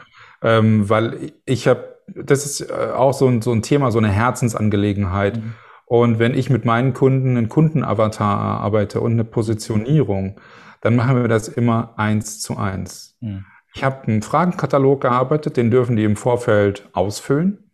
[0.42, 4.10] Ähm, weil ich habe, das ist äh, auch so ein, so ein Thema, so eine
[4.10, 5.38] Herzensangelegenheit.
[5.38, 5.54] Mhm.
[5.86, 10.40] Und wenn ich mit meinen Kunden einen Kundenavatar arbeite und eine Positionierung,
[10.82, 13.18] dann machen wir das immer eins zu eins.
[13.20, 13.46] Mhm.
[13.74, 17.72] Ich habe einen Fragenkatalog gearbeitet, den dürfen die im Vorfeld ausfüllen.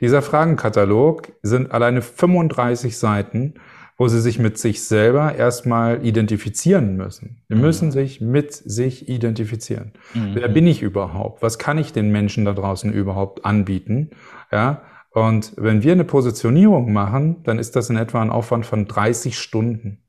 [0.00, 3.54] Dieser Fragenkatalog sind alleine 35 Seiten
[3.98, 7.42] wo sie sich mit sich selber erstmal identifizieren müssen.
[7.48, 7.60] Sie mhm.
[7.60, 9.92] müssen sich mit sich identifizieren.
[10.14, 10.30] Mhm.
[10.34, 11.42] Wer bin ich überhaupt?
[11.42, 14.10] Was kann ich den Menschen da draußen überhaupt anbieten?
[14.52, 14.82] Ja.
[15.10, 19.36] Und wenn wir eine Positionierung machen, dann ist das in etwa ein Aufwand von 30
[19.36, 20.04] Stunden.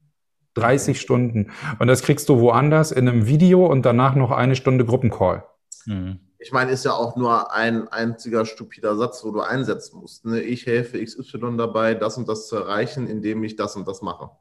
[0.53, 1.47] 30 Stunden.
[1.79, 5.45] Und das kriegst du woanders in einem Video und danach noch eine Stunde Gruppencall.
[5.87, 6.19] Mhm.
[6.41, 10.25] Ich meine, ist ja auch nur ein einziger stupider Satz, wo du einsetzen musst.
[10.25, 10.39] Ne?
[10.39, 14.31] Ich helfe XY dabei, das und das zu erreichen, indem ich das und das mache.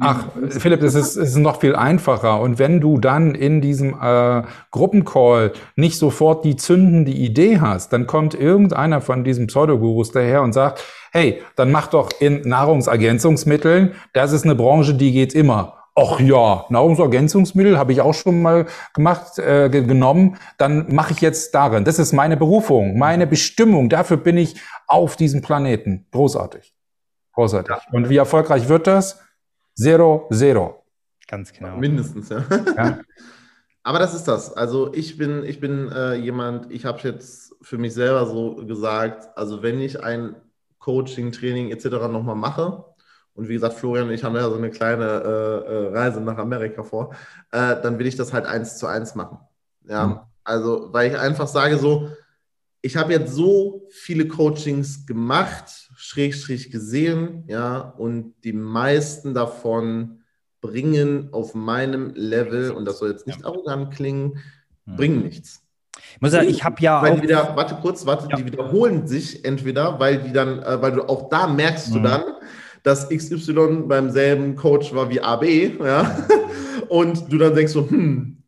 [0.00, 2.40] Ach, Philipp, das ist, ist noch viel einfacher.
[2.40, 8.06] Und wenn du dann in diesem äh, Gruppencall nicht sofort die zündende Idee hast, dann
[8.06, 14.32] kommt irgendeiner von diesen Pseudogurus daher und sagt, hey, dann mach doch in Nahrungsergänzungsmitteln, das
[14.32, 15.81] ist eine Branche, die geht immer.
[15.94, 20.38] Ach ja, Nahrungsergänzungsmittel habe ich auch schon mal gemacht, äh, genommen.
[20.56, 21.84] Dann mache ich jetzt darin.
[21.84, 23.90] Das ist meine Berufung, meine Bestimmung.
[23.90, 26.06] Dafür bin ich auf diesem Planeten.
[26.10, 26.74] Großartig.
[27.34, 27.76] Großartig.
[27.76, 27.82] Ja.
[27.92, 29.20] Und wie erfolgreich wird das?
[29.74, 30.82] Zero, zero.
[31.28, 31.76] Ganz genau.
[31.76, 32.44] Mindestens, ja.
[32.76, 32.98] ja.
[33.82, 34.52] Aber das ist das.
[34.52, 39.36] Also ich bin, ich bin äh, jemand, ich habe jetzt für mich selber so gesagt,
[39.36, 40.36] also wenn ich ein
[40.78, 42.08] Coaching, Training etc.
[42.08, 42.84] nochmal mache,
[43.34, 46.38] und wie gesagt, Florian und ich haben ja so eine kleine äh, äh, Reise nach
[46.38, 47.14] Amerika vor,
[47.50, 49.38] äh, dann will ich das halt eins zu eins machen.
[49.88, 50.18] Ja, mhm.
[50.44, 52.10] also, weil ich einfach sage so,
[52.82, 60.22] ich habe jetzt so viele Coachings gemacht, Schrägstrich gesehen, ja, und die meisten davon
[60.60, 64.38] bringen auf meinem Level, und das soll jetzt nicht arrogant klingen,
[64.84, 64.96] mhm.
[64.96, 65.62] bringen nichts.
[66.14, 67.22] Ich muss sagen, ich habe ja weil auch.
[67.22, 68.36] Wieder, warte kurz, warte, ja.
[68.36, 71.94] die wiederholen sich entweder, weil die dann, äh, weil du auch da merkst mhm.
[71.94, 72.22] du dann,
[72.82, 75.44] dass XY beim selben Coach war wie AB,
[75.80, 76.26] ja,
[76.88, 78.42] und du dann denkst so, hm,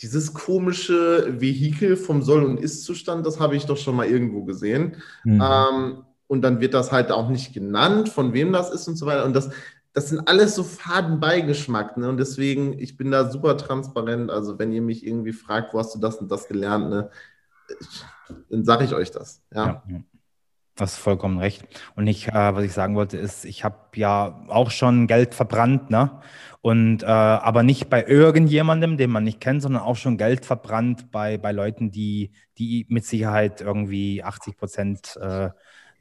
[0.00, 4.96] dieses komische Vehikel vom Soll- und Ist-Zustand, das habe ich doch schon mal irgendwo gesehen.
[5.24, 5.42] Mhm.
[5.42, 9.06] Ähm, und dann wird das halt auch nicht genannt, von wem das ist und so
[9.06, 9.24] weiter.
[9.24, 9.50] Und das,
[9.92, 11.96] das sind alles so Fadenbeigeschmack.
[11.96, 12.08] Ne?
[12.08, 14.30] Und deswegen, ich bin da super transparent.
[14.30, 17.10] Also, wenn ihr mich irgendwie fragt, wo hast du das und das gelernt, ne?
[18.50, 19.42] Dann sage ich euch das.
[19.54, 19.82] Ja.
[19.88, 20.00] ja.
[20.78, 21.62] Hast vollkommen recht.
[21.94, 25.88] Und ich, äh, was ich sagen wollte, ist, ich habe ja auch schon Geld verbrannt,
[25.88, 26.20] ne?
[26.62, 31.12] Und äh, aber nicht bei irgendjemandem, den man nicht kennt, sondern auch schon Geld verbrannt
[31.12, 35.50] bei, bei Leuten, die, die mit Sicherheit irgendwie 80 Prozent äh,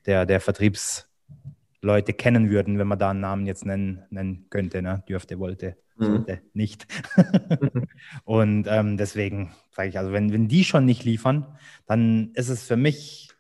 [0.06, 5.04] der, der Vertriebsleute kennen würden, wenn man da einen Namen jetzt nennen, nennen könnte, ne?
[5.08, 6.06] Dürfte, wollte, mhm.
[6.06, 6.88] sollte, nicht.
[8.24, 11.46] Und ähm, deswegen sage ich, also wenn, wenn die schon nicht liefern,
[11.86, 13.33] dann ist es für mich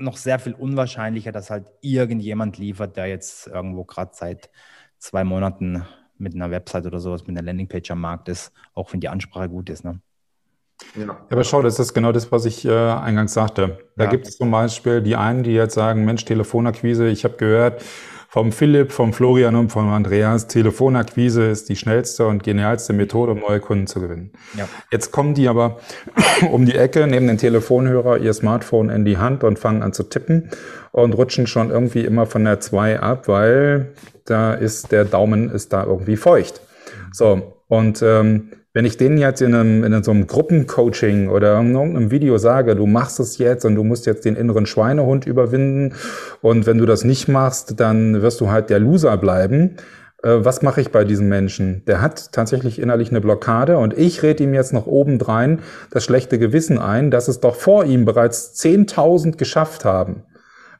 [0.00, 4.50] noch sehr viel unwahrscheinlicher, dass halt irgendjemand liefert, der jetzt irgendwo gerade seit
[4.98, 5.84] zwei Monaten
[6.18, 9.48] mit einer Website oder sowas, mit einer Landingpage am Markt ist, auch wenn die Ansprache
[9.48, 9.84] gut ist.
[9.84, 10.00] Ne?
[10.96, 11.06] Ja.
[11.06, 11.26] ja.
[11.30, 13.78] aber schau, das ist genau das, was ich äh, eingangs sagte.
[13.96, 14.10] Da ja.
[14.10, 17.82] gibt es zum Beispiel die einen, die jetzt sagen, Mensch, Telefonakquise, ich habe gehört,
[18.30, 23.40] vom Philipp, vom Florian und vom Andreas, Telefonakquise ist die schnellste und genialste Methode, um
[23.40, 24.30] neue Kunden zu gewinnen.
[24.56, 24.68] Ja.
[24.92, 25.80] Jetzt kommen die aber
[26.52, 30.04] um die Ecke, nehmen den Telefonhörer, ihr Smartphone in die Hand und fangen an zu
[30.04, 30.50] tippen
[30.92, 33.94] und rutschen schon irgendwie immer von der 2 ab, weil
[34.26, 36.60] da ist der Daumen ist da irgendwie feucht.
[37.12, 41.74] So, und ähm, wenn ich denen jetzt in einem, in so einem Gruppencoaching oder in
[41.74, 45.94] irgendeinem Video sage, du machst es jetzt und du musst jetzt den inneren Schweinehund überwinden
[46.40, 49.76] und wenn du das nicht machst, dann wirst du halt der Loser bleiben.
[50.22, 51.84] Äh, was mache ich bei diesem Menschen?
[51.86, 55.60] Der hat tatsächlich innerlich eine Blockade und ich rede ihm jetzt noch obendrein
[55.90, 60.22] das schlechte Gewissen ein, dass es doch vor ihm bereits 10.000 geschafft haben.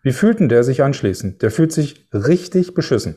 [0.03, 1.43] Wie fühlt denn der sich anschließend?
[1.43, 3.17] Der fühlt sich richtig beschissen.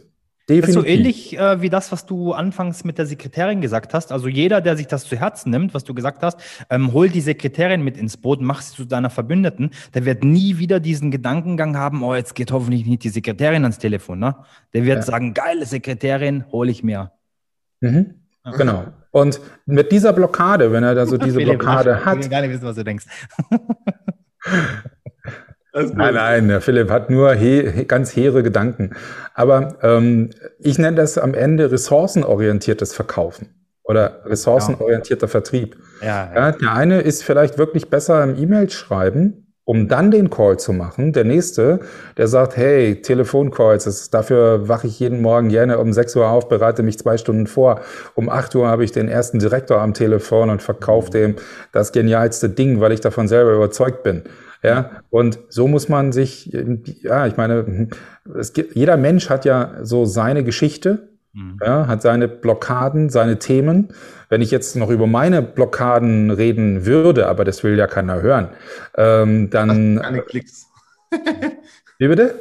[0.50, 0.62] Definitiv.
[0.62, 4.12] Das ist so ähnlich äh, wie das, was du anfangs mit der Sekretärin gesagt hast.
[4.12, 6.38] Also jeder, der sich das zu Herzen nimmt, was du gesagt hast,
[6.70, 9.72] ähm, hol die Sekretärin mit ins Boot, mach sie zu deiner Verbündeten.
[9.94, 13.78] Der wird nie wieder diesen Gedankengang haben, oh, jetzt geht hoffentlich nicht die Sekretärin ans
[13.78, 14.20] Telefon.
[14.20, 14.36] Ne?
[14.74, 15.02] Der wird ja.
[15.02, 17.14] sagen, geile Sekretärin, hole ich mir.
[17.80, 18.16] Mhm.
[18.58, 18.88] Genau.
[19.12, 22.18] Und mit dieser Blockade, wenn er da so diese Blockade hat.
[22.18, 23.06] Ich will gar nicht wissen, was du denkst.
[25.74, 28.92] Nein, nein, der Philipp hat nur he ganz hehre Gedanken.
[29.34, 33.50] Aber ähm, ich nenne das am Ende ressourcenorientiertes Verkaufen
[33.84, 35.32] oder ressourcenorientierter ja.
[35.32, 35.78] Vertrieb.
[36.02, 36.36] Ja, ja.
[36.36, 40.74] ja, der eine ist vielleicht wirklich besser im E-Mail schreiben, um dann den Call zu
[40.74, 41.14] machen.
[41.14, 41.80] Der nächste,
[42.18, 46.50] der sagt, hey, Telefoncalls, ist, dafür wache ich jeden Morgen gerne um 6 Uhr auf,
[46.50, 47.82] bereite mich zwei Stunden vor.
[48.14, 51.12] Um 8 Uhr habe ich den ersten Direktor am Telefon und verkaufe mhm.
[51.12, 51.36] dem
[51.72, 54.24] das genialste Ding, weil ich davon selber überzeugt bin.
[54.64, 56.52] Ja, und so muss man sich,
[57.02, 57.90] ja, ich meine,
[58.40, 61.60] es gibt, jeder Mensch hat ja so seine Geschichte, mhm.
[61.62, 63.90] ja, hat seine Blockaden, seine Themen.
[64.30, 68.50] Wenn ich jetzt noch über meine Blockaden reden würde, aber das will ja keiner hören,
[68.98, 70.00] ähm, dann.
[70.02, 70.68] Keine Klicks.
[72.00, 72.34] Wie bitte?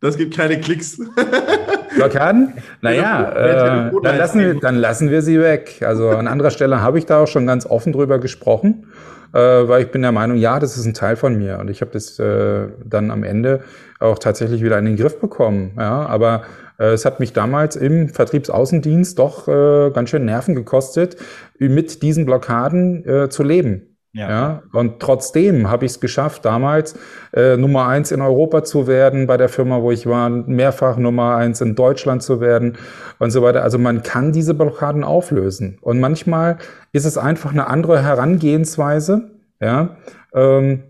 [0.00, 0.98] Das gibt keine Klicks.
[1.96, 2.54] Blockaden?
[2.80, 5.82] Naja, äh, dann, lassen wir, dann lassen wir sie weg.
[5.84, 8.86] Also an anderer Stelle habe ich da auch schon ganz offen drüber gesprochen,
[9.34, 11.58] äh, weil ich bin der Meinung, ja, das ist ein Teil von mir.
[11.58, 13.62] Und ich habe das äh, dann am Ende
[13.98, 15.72] auch tatsächlich wieder in den Griff bekommen.
[15.76, 16.44] Ja, aber
[16.78, 21.16] äh, es hat mich damals im Vertriebsaußendienst doch äh, ganz schön Nerven gekostet,
[21.58, 23.93] mit diesen Blockaden äh, zu leben.
[24.14, 24.30] Ja.
[24.30, 24.62] ja.
[24.72, 26.94] Und trotzdem habe ich es geschafft, damals
[27.32, 31.34] äh, Nummer eins in Europa zu werden, bei der Firma, wo ich war, mehrfach Nummer
[31.34, 32.78] eins in Deutschland zu werden
[33.18, 33.64] und so weiter.
[33.64, 35.78] Also man kann diese Blockaden auflösen.
[35.80, 36.58] Und manchmal
[36.92, 39.32] ist es einfach eine andere Herangehensweise.
[39.60, 39.96] Ja,
[40.32, 40.84] ähm,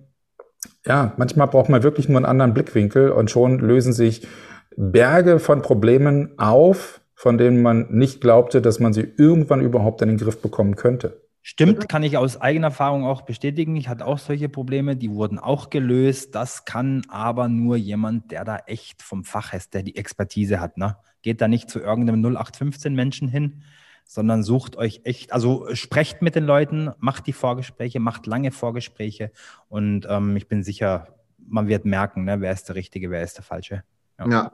[0.86, 4.28] ja manchmal braucht man wirklich nur einen anderen Blickwinkel und schon lösen sich
[4.76, 10.08] Berge von Problemen auf, von denen man nicht glaubte, dass man sie irgendwann überhaupt in
[10.08, 11.23] den Griff bekommen könnte.
[11.46, 13.76] Stimmt, kann ich aus eigener Erfahrung auch bestätigen.
[13.76, 16.34] Ich hatte auch solche Probleme, die wurden auch gelöst.
[16.34, 20.78] Das kann aber nur jemand, der da echt vom Fach ist, der die Expertise hat.
[20.78, 20.96] Ne?
[21.20, 23.62] Geht da nicht zu irgendeinem 0815 Menschen hin,
[24.06, 29.30] sondern sucht euch echt, also sprecht mit den Leuten, macht die Vorgespräche, macht lange Vorgespräche
[29.68, 33.36] und ähm, ich bin sicher, man wird merken, ne, wer ist der Richtige, wer ist
[33.36, 33.84] der Falsche.
[34.18, 34.30] Ja.
[34.30, 34.52] ja.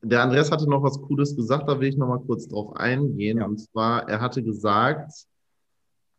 [0.00, 3.38] Der Andreas hatte noch was Cooles gesagt, da will ich noch mal kurz drauf eingehen.
[3.38, 3.46] Ja.
[3.46, 5.10] Und zwar, er hatte gesagt,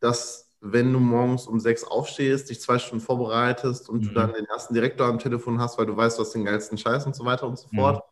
[0.06, 4.08] dass wenn du morgens um sechs aufstehst, dich zwei Stunden vorbereitest und mhm.
[4.08, 6.78] du dann den ersten Direktor am Telefon hast, weil du weißt, du hast den geilsten
[6.78, 7.78] Scheiß und so weiter und so mhm.
[7.78, 8.04] fort.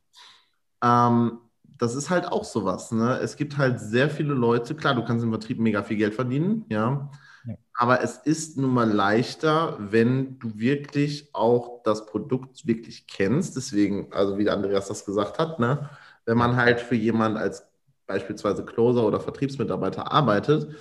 [0.83, 1.39] Ähm,
[1.77, 2.91] das ist halt auch sowas.
[2.91, 3.17] Ne?
[3.19, 6.65] Es gibt halt sehr viele Leute, klar, du kannst im Vertrieb mega viel Geld verdienen,
[6.69, 7.09] ja.
[7.45, 7.55] ja.
[7.75, 13.55] Aber es ist nun mal leichter, wenn du wirklich auch das Produkt wirklich kennst.
[13.55, 15.89] Deswegen, also wie der Andreas das gesagt hat, ne?
[16.25, 17.67] wenn man halt für jemanden als
[18.05, 20.75] beispielsweise Closer oder Vertriebsmitarbeiter arbeitet,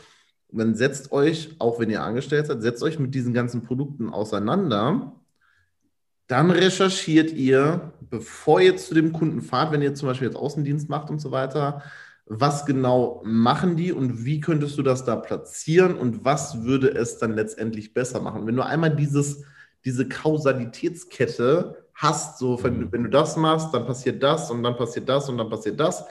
[0.53, 5.13] dann setzt euch, auch wenn ihr angestellt seid, setzt euch mit diesen ganzen Produkten auseinander.
[6.27, 10.89] Dann recherchiert ihr, bevor ihr zu dem Kunden fahrt, wenn ihr zum Beispiel jetzt Außendienst
[10.89, 11.83] macht und so weiter,
[12.27, 17.19] was genau machen die und wie könntest du das da platzieren und was würde es
[17.19, 18.47] dann letztendlich besser machen?
[18.47, 19.45] Wenn du einmal dieses,
[19.85, 22.93] diese Kausalitätskette hast, so wenn, mhm.
[22.93, 26.05] wenn du das machst, dann passiert das und dann passiert das und dann passiert das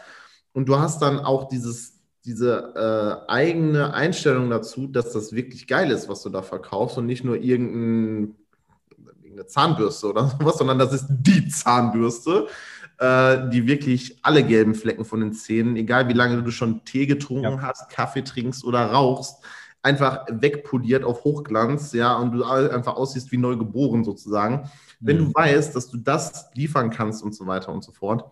[0.53, 1.90] und du hast dann auch dieses
[2.25, 7.07] diese äh, eigene Einstellung dazu, dass das wirklich geil ist, was du da verkaufst und
[7.07, 8.35] nicht nur irgendein,
[9.21, 12.47] irgendeine Zahnbürste oder sowas, sondern das ist die Zahnbürste,
[12.99, 17.07] äh, die wirklich alle gelben Flecken von den Zähnen, egal wie lange du schon Tee
[17.07, 17.61] getrunken ja.
[17.61, 19.43] hast, Kaffee trinkst oder rauchst,
[19.81, 24.69] einfach wegpoliert auf Hochglanz, ja, und du einfach aussiehst wie neu geboren sozusagen.
[24.99, 25.33] Wenn du mhm.
[25.33, 28.29] weißt, dass du das liefern kannst und so weiter und so fort,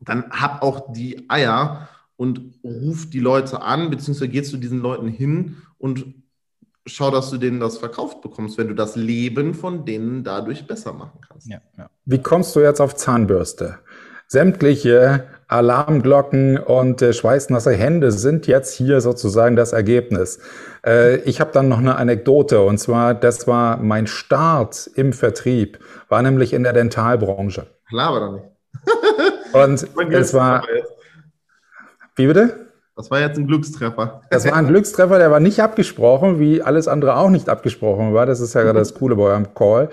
[0.00, 1.88] dann hab auch die Eier
[2.20, 6.04] und ruf die Leute an, beziehungsweise gehst du diesen Leuten hin und
[6.84, 10.92] schau, dass du denen das verkauft bekommst, wenn du das Leben von denen dadurch besser
[10.92, 11.48] machen kannst.
[11.48, 11.88] Ja, ja.
[12.04, 13.78] Wie kommst du jetzt auf Zahnbürste?
[14.26, 20.40] Sämtliche Alarmglocken und äh, schweißnasse Hände sind jetzt hier sozusagen das Ergebnis.
[20.84, 25.78] Äh, ich habe dann noch eine Anekdote und zwar, das war mein Start im Vertrieb,
[26.10, 27.66] war nämlich in der Dentalbranche.
[27.88, 29.94] Klar, aber doch nicht.
[29.96, 30.64] und es war,
[32.16, 32.70] wie bitte?
[32.96, 34.20] Das war jetzt ein Glückstreffer.
[34.30, 38.26] Das war ein Glückstreffer, der war nicht abgesprochen, wie alles andere auch nicht abgesprochen war.
[38.26, 39.88] Das ist ja gerade das Coole bei eurem Call.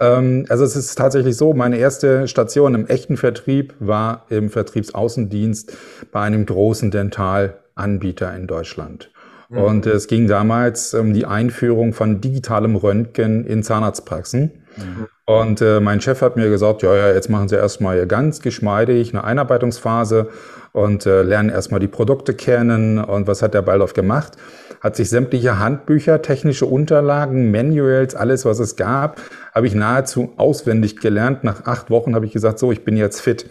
[0.00, 5.76] Ähm, also es ist tatsächlich so, meine erste Station im echten Vertrieb war im Vertriebsaußendienst
[6.10, 9.10] bei einem großen Dentalanbieter in Deutschland.
[9.48, 9.58] Mhm.
[9.58, 14.64] Und es ging damals um die Einführung von digitalem Röntgen in Zahnarztpraxen.
[14.78, 15.06] Mhm.
[15.26, 19.12] Und äh, mein Chef hat mir gesagt, ja, ja, jetzt machen Sie erstmal ganz geschmeidig
[19.12, 20.28] eine Einarbeitungsphase
[20.72, 22.98] und äh, lernen erstmal die Produkte kennen.
[22.98, 24.32] Und was hat der Baldorf gemacht?
[24.80, 29.20] Hat sich sämtliche Handbücher, technische Unterlagen, Manuals, alles, was es gab,
[29.54, 31.44] habe ich nahezu auswendig gelernt.
[31.44, 33.50] Nach acht Wochen habe ich gesagt, so, ich bin jetzt fit.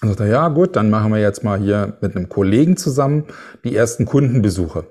[0.00, 3.24] Und sagte, ja gut, dann machen wir jetzt mal hier mit einem Kollegen zusammen
[3.64, 4.86] die ersten Kundenbesuche.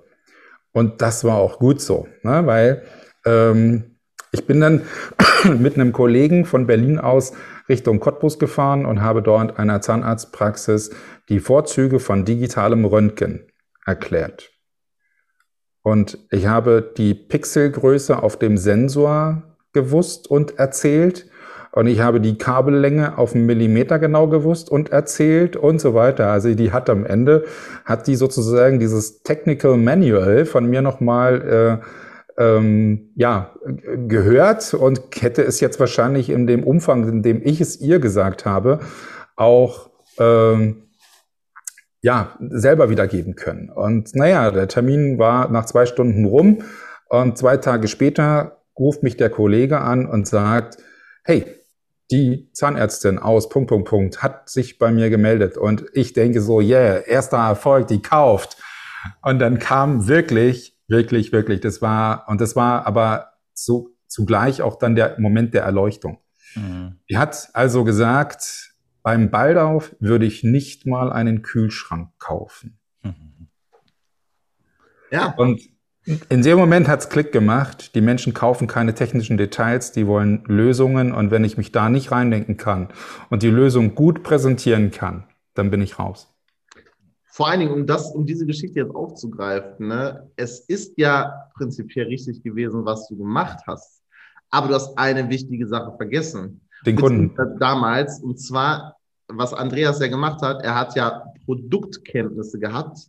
[0.73, 2.45] Und das war auch gut so, ne?
[2.45, 2.83] weil
[3.25, 3.96] ähm,
[4.37, 4.81] ich bin dann
[5.59, 7.33] mit einem Kollegen von Berlin aus
[7.67, 10.91] Richtung Cottbus gefahren und habe dort einer Zahnarztpraxis
[11.29, 13.47] die Vorzüge von digitalem Röntgen
[13.85, 14.51] erklärt.
[15.81, 21.29] Und ich habe die Pixelgröße auf dem Sensor gewusst und erzählt.
[21.71, 26.27] Und ich habe die Kabellänge auf einen Millimeter genau gewusst und erzählt und so weiter.
[26.27, 27.45] Also die hat am Ende,
[27.85, 32.06] hat die sozusagen dieses Technical Manual von mir nochmal äh,
[32.37, 33.55] ähm, ja,
[34.07, 38.45] gehört und hätte es jetzt wahrscheinlich in dem Umfang, in dem ich es ihr gesagt
[38.45, 38.79] habe,
[39.35, 40.83] auch ähm,
[42.01, 43.69] ja, selber wiedergeben können.
[43.69, 46.59] Und naja, der Termin war nach zwei Stunden rum
[47.09, 50.77] und zwei Tage später ruft mich der Kollege an und sagt,
[51.23, 51.45] hey,
[52.11, 56.61] die Zahnärztin aus Punkt, Punkt, Punkt hat sich bei mir gemeldet und ich denke so,
[56.61, 58.57] yeah, erster Erfolg, die kauft.
[59.21, 64.77] Und dann kam wirklich, wirklich, wirklich, das war, und das war aber so zugleich auch
[64.77, 66.19] dann der Moment der Erleuchtung.
[66.55, 66.99] Mhm.
[67.09, 68.73] Die hat also gesagt,
[69.03, 72.79] beim Baldauf würde ich nicht mal einen Kühlschrank kaufen.
[73.03, 73.47] Mhm.
[75.11, 75.33] Ja.
[75.37, 75.61] Und
[76.29, 77.93] in dem Moment hat's Klick gemacht.
[77.95, 81.11] Die Menschen kaufen keine technischen Details, die wollen Lösungen.
[81.11, 82.89] Und wenn ich mich da nicht reindenken kann
[83.29, 86.33] und die Lösung gut präsentieren kann, dann bin ich raus.
[87.37, 92.07] Vor allen Dingen, um das, um diese Geschichte jetzt aufzugreifen, ne, es ist ja prinzipiell
[92.07, 94.01] richtig gewesen, was du gemacht hast.
[94.49, 96.61] Aber du hast eine wichtige Sache vergessen.
[96.83, 97.35] Den Kunden.
[97.59, 103.07] Damals, und zwar, was Andreas ja gemacht hat, er hat ja Produktkenntnisse gehabt,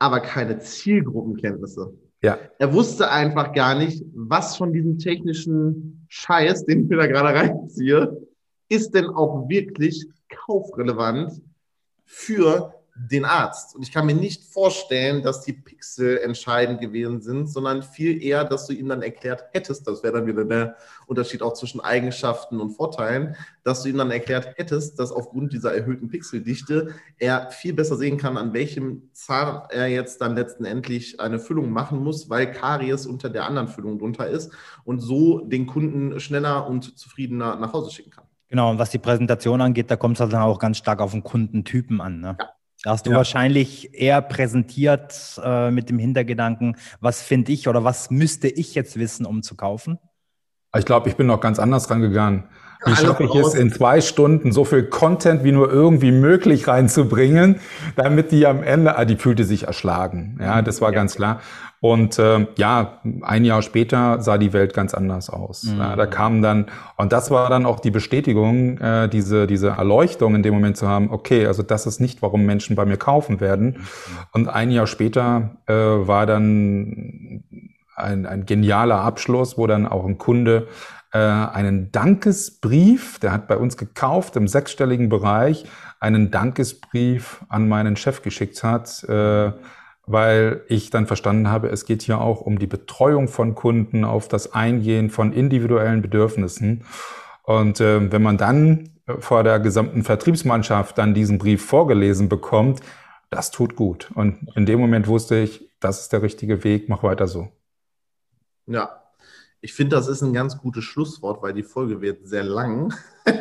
[0.00, 1.94] aber keine Zielgruppenkenntnisse.
[2.20, 2.38] Ja.
[2.58, 7.38] Er wusste einfach gar nicht, was von diesem technischen Scheiß, den ich mir da gerade
[7.38, 8.20] reinziehe,
[8.68, 11.40] ist denn auch wirklich kaufrelevant
[12.04, 13.76] für den Arzt.
[13.76, 18.44] Und ich kann mir nicht vorstellen, dass die Pixel entscheidend gewesen sind, sondern viel eher,
[18.44, 20.76] dass du ihm dann erklärt hättest, das wäre dann wieder der
[21.06, 25.74] Unterschied auch zwischen Eigenschaften und Vorteilen, dass du ihm dann erklärt hättest, dass aufgrund dieser
[25.74, 31.38] erhöhten Pixeldichte er viel besser sehen kann, an welchem Zahn er jetzt dann letztendlich eine
[31.38, 34.52] Füllung machen muss, weil Karies unter der anderen Füllung drunter ist
[34.84, 38.24] und so den Kunden schneller und zufriedener nach Hause schicken kann.
[38.48, 41.10] Genau, und was die Präsentation angeht, da kommt es halt dann auch ganz stark auf
[41.10, 42.20] den Kundentypen an.
[42.20, 42.36] Ne?
[42.38, 42.55] Ja.
[42.86, 43.16] Da hast du ja.
[43.16, 48.96] wahrscheinlich eher präsentiert äh, mit dem Hintergedanken, was finde ich oder was müsste ich jetzt
[48.96, 49.98] wissen, um zu kaufen?
[50.78, 52.44] Ich glaube, ich bin noch ganz anders rangegangen.
[52.84, 57.60] Wie schaffe ich es in zwei Stunden so viel Content wie nur irgendwie möglich reinzubringen,
[57.96, 60.38] damit die am Ende, ah, die fühlte sich erschlagen.
[60.40, 60.94] Ja, das war ja.
[60.94, 61.40] ganz klar.
[61.80, 65.64] Und äh, ja, ein Jahr später sah die Welt ganz anders aus.
[65.64, 65.78] Mhm.
[65.78, 66.66] Ja, da kam dann,
[66.96, 70.88] und das war dann auch die Bestätigung, äh, diese, diese Erleuchtung in dem Moment zu
[70.88, 73.66] haben, okay, also das ist nicht, warum Menschen bei mir kaufen werden.
[73.66, 73.84] Mhm.
[74.32, 77.44] Und ein Jahr später äh, war dann
[77.94, 80.68] ein, ein genialer Abschluss, wo dann auch ein Kunde
[81.16, 85.64] äh, einen Dankesbrief, der hat bei uns gekauft im sechsstelligen Bereich,
[86.00, 89.04] einen Dankesbrief an meinen Chef geschickt hat.
[89.04, 89.52] Äh,
[90.06, 94.28] weil ich dann verstanden habe, es geht hier auch um die Betreuung von Kunden, auf
[94.28, 96.84] das Eingehen von individuellen Bedürfnissen.
[97.42, 102.80] Und äh, wenn man dann vor der gesamten Vertriebsmannschaft dann diesen Brief vorgelesen bekommt,
[103.30, 104.10] das tut gut.
[104.14, 107.48] Und in dem Moment wusste ich, das ist der richtige Weg, mach weiter so.
[108.66, 109.05] Ja,
[109.60, 112.94] ich finde, das ist ein ganz gutes Schlusswort, weil die Folge wird sehr lang.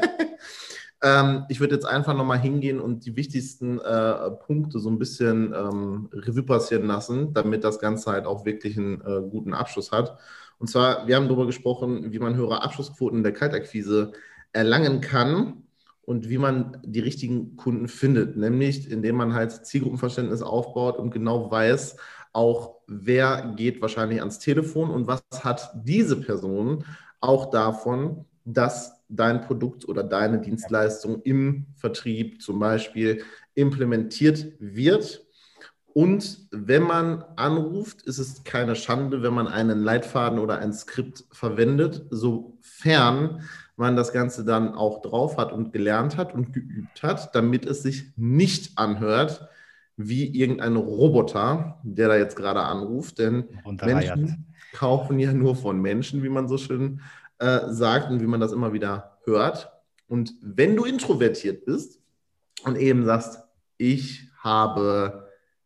[1.05, 5.53] Ähm, ich würde jetzt einfach nochmal hingehen und die wichtigsten äh, Punkte so ein bisschen
[5.53, 10.18] ähm, Revue passieren lassen, damit das Ganze halt auch wirklich einen äh, guten Abschluss hat.
[10.57, 14.13] Und zwar, wir haben darüber gesprochen, wie man höhere Abschlussquoten in der Kaltakquise
[14.51, 15.63] erlangen kann
[16.01, 21.51] und wie man die richtigen Kunden findet, nämlich indem man halt Zielgruppenverständnis aufbaut und genau
[21.51, 21.97] weiß,
[22.34, 26.86] auch wer geht wahrscheinlich ans Telefon und was hat diese Person
[27.20, 33.24] auch davon, dass dein Produkt oder deine Dienstleistung im Vertrieb zum Beispiel
[33.54, 35.26] implementiert wird.
[35.94, 41.24] Und wenn man anruft, ist es keine Schande, wenn man einen Leitfaden oder ein Skript
[41.32, 43.42] verwendet, sofern
[43.78, 47.82] man das Ganze dann auch drauf hat und gelernt hat und geübt hat, damit es
[47.84, 49.50] sich nicht anhört
[49.98, 53.20] wie irgendein Roboter, der da jetzt gerade anruft.
[53.20, 53.46] Denn
[53.82, 57.02] Menschen kaufen ja nur von Menschen, wie man so schön
[57.39, 59.72] äh, sagt und wie man das immer wieder hört.
[60.08, 62.00] Und wenn du introvertiert bist
[62.64, 63.39] und eben sagst,
[63.78, 65.26] ich habe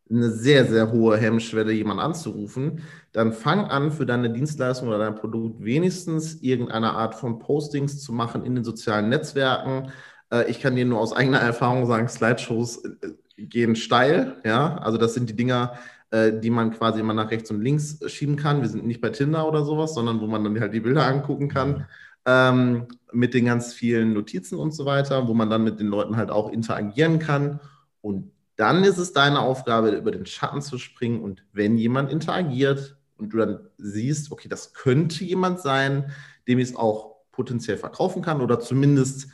[0.10, 5.16] eine sehr, sehr hohe Hemmschwelle, jemanden anzurufen, dann fang an, für deine Dienstleistung oder dein
[5.16, 9.92] Produkt wenigstens irgendeine Art von Postings zu machen in den sozialen Netzwerken.
[10.32, 13.10] Äh, ich kann dir nur aus eigener Erfahrung sagen, Slideshows äh,
[13.48, 14.38] gehen steil.
[14.44, 15.74] Ja, also das sind die Dinger,
[16.12, 18.62] äh, die man quasi immer nach rechts und links schieben kann.
[18.62, 21.50] Wir sind nicht bei Tinder oder sowas, sondern wo man dann halt die Bilder angucken
[21.50, 21.86] kann
[22.26, 26.18] ähm, mit den ganz vielen Notizen und so weiter, wo man dann mit den Leuten
[26.18, 27.60] halt auch interagieren kann.
[28.02, 31.22] Und dann ist es deine Aufgabe, über den Schatten zu springen.
[31.22, 36.12] Und wenn jemand interagiert und du dann siehst, okay, das könnte jemand sein,
[36.48, 39.30] dem ich es auch potenziell verkaufen kann oder zumindest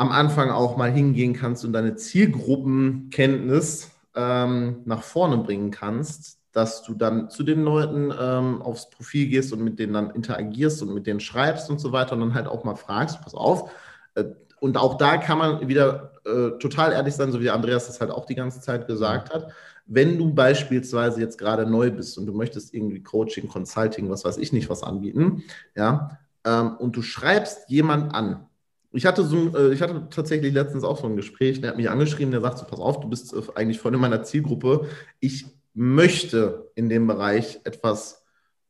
[0.00, 6.82] am Anfang auch mal hingehen kannst und deine Zielgruppenkenntnis ähm, nach vorne bringen kannst, dass
[6.82, 10.94] du dann zu den Leuten ähm, aufs Profil gehst und mit denen dann interagierst und
[10.94, 13.70] mit denen schreibst und so weiter und dann halt auch mal fragst, pass auf.
[14.14, 14.24] Äh,
[14.58, 18.10] und auch da kann man wieder äh, total ehrlich sein, so wie Andreas das halt
[18.10, 19.52] auch die ganze Zeit gesagt hat.
[19.84, 24.38] Wenn du beispielsweise jetzt gerade neu bist und du möchtest irgendwie Coaching, Consulting, was weiß
[24.38, 25.42] ich nicht, was anbieten,
[25.76, 28.46] ja, ähm, und du schreibst jemand an,
[28.92, 31.90] Ich hatte, so, äh, ich hatte tatsächlich letztens auch so ein Gespräch, der hat mich
[31.90, 34.86] angeschrieben, der sagt so, pass auf, du bist äh, eigentlich voll in meiner Zielgruppe.
[35.20, 38.24] Ich möchte in dem Bereich etwas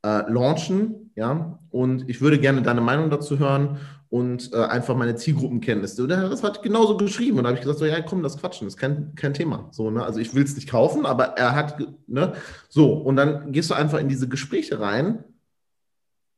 [0.05, 3.79] äh, launchen, ja, und ich würde gerne deine Meinung dazu hören
[4.11, 6.03] und äh, einfach meine Zielgruppenkenntnisse.
[6.03, 7.39] Und das hat genauso geschrieben.
[7.39, 9.69] Und da habe ich gesagt, so, ja, komm, das Quatschen, das ist kein, kein Thema.
[9.71, 10.05] So, ne?
[10.05, 12.33] Also ich will es nicht kaufen, aber er hat, ne?
[12.69, 15.25] So, und dann gehst du einfach in diese Gespräche rein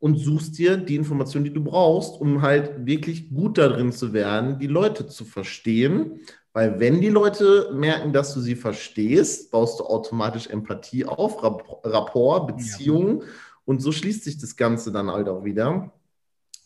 [0.03, 4.59] und suchst dir die Informationen, die du brauchst, um halt wirklich gut darin zu werden,
[4.59, 6.18] die Leute zu verstehen.
[6.53, 12.48] Weil wenn die Leute merken, dass du sie verstehst, baust du automatisch Empathie auf, Rapport,
[12.48, 13.26] Beziehungen ja.
[13.64, 15.92] und so schließt sich das Ganze dann halt auch wieder.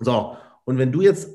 [0.00, 0.34] So,
[0.64, 1.28] und wenn du jetzt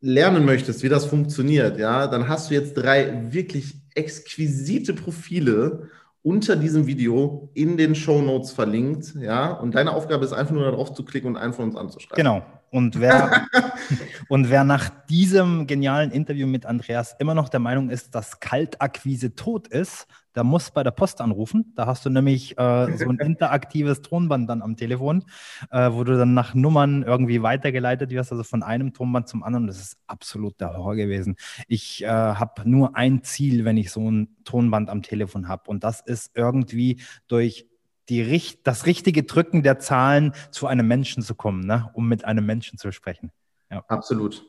[0.00, 5.88] lernen möchtest, wie das funktioniert, ja, dann hast du jetzt drei wirklich exquisite Profile
[6.22, 9.52] unter diesem Video in den Show Notes verlinkt, ja.
[9.52, 12.16] Und deine Aufgabe ist einfach nur darauf zu klicken und einen von uns anzuschreiben.
[12.16, 12.42] Genau.
[12.70, 13.46] Und wer,
[14.28, 19.34] und wer nach diesem genialen Interview mit Andreas immer noch der Meinung ist, dass Kaltakquise
[19.34, 20.06] tot ist,
[20.38, 21.72] der muss bei der Post anrufen.
[21.74, 25.24] Da hast du nämlich äh, so ein interaktives Tonband dann am Telefon,
[25.72, 29.66] äh, wo du dann nach Nummern irgendwie weitergeleitet wirst, also von einem Tonband zum anderen.
[29.66, 31.34] Das ist absolut der Horror gewesen.
[31.66, 35.68] Ich äh, habe nur ein Ziel, wenn ich so ein Tonband am Telefon habe.
[35.68, 37.66] Und das ist irgendwie durch
[38.08, 41.90] die, das richtige Drücken der Zahlen zu einem Menschen zu kommen, ne?
[41.94, 43.32] um mit einem Menschen zu sprechen.
[43.72, 43.84] Ja.
[43.88, 44.46] Absolut.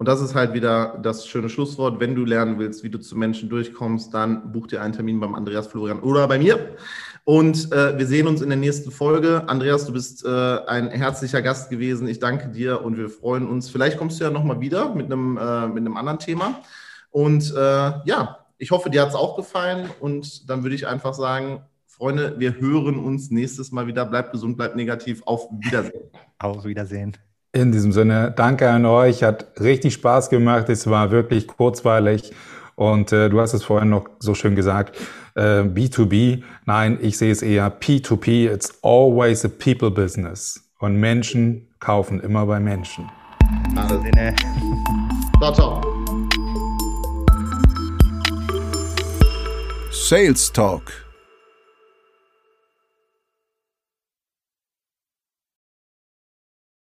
[0.00, 2.00] Und das ist halt wieder das schöne Schlusswort.
[2.00, 5.34] Wenn du lernen willst, wie du zu Menschen durchkommst, dann buch dir einen Termin beim
[5.34, 6.74] Andreas Florian oder bei mir.
[7.24, 9.46] Und äh, wir sehen uns in der nächsten Folge.
[9.46, 12.08] Andreas, du bist äh, ein herzlicher Gast gewesen.
[12.08, 13.68] Ich danke dir und wir freuen uns.
[13.68, 16.62] Vielleicht kommst du ja nochmal wieder mit einem, äh, mit einem anderen Thema.
[17.10, 19.90] Und äh, ja, ich hoffe, dir hat es auch gefallen.
[20.00, 24.06] Und dann würde ich einfach sagen, Freunde, wir hören uns nächstes Mal wieder.
[24.06, 25.20] Bleibt gesund, bleibt negativ.
[25.26, 26.10] Auf Wiedersehen.
[26.38, 27.18] Auf Wiedersehen.
[27.52, 29.24] In diesem Sinne, danke an euch.
[29.24, 30.68] Hat richtig Spaß gemacht.
[30.68, 32.32] Es war wirklich kurzweilig.
[32.76, 34.96] Und äh, du hast es vorhin noch so schön gesagt,
[35.34, 36.44] äh, B2B.
[36.64, 38.48] Nein, ich sehe es eher P2P.
[38.52, 40.70] It's always a people business.
[40.78, 43.10] Und Menschen kaufen immer bei Menschen.
[43.74, 44.00] Also.
[45.40, 45.80] Ciao, ciao.
[49.90, 51.09] Sales Talk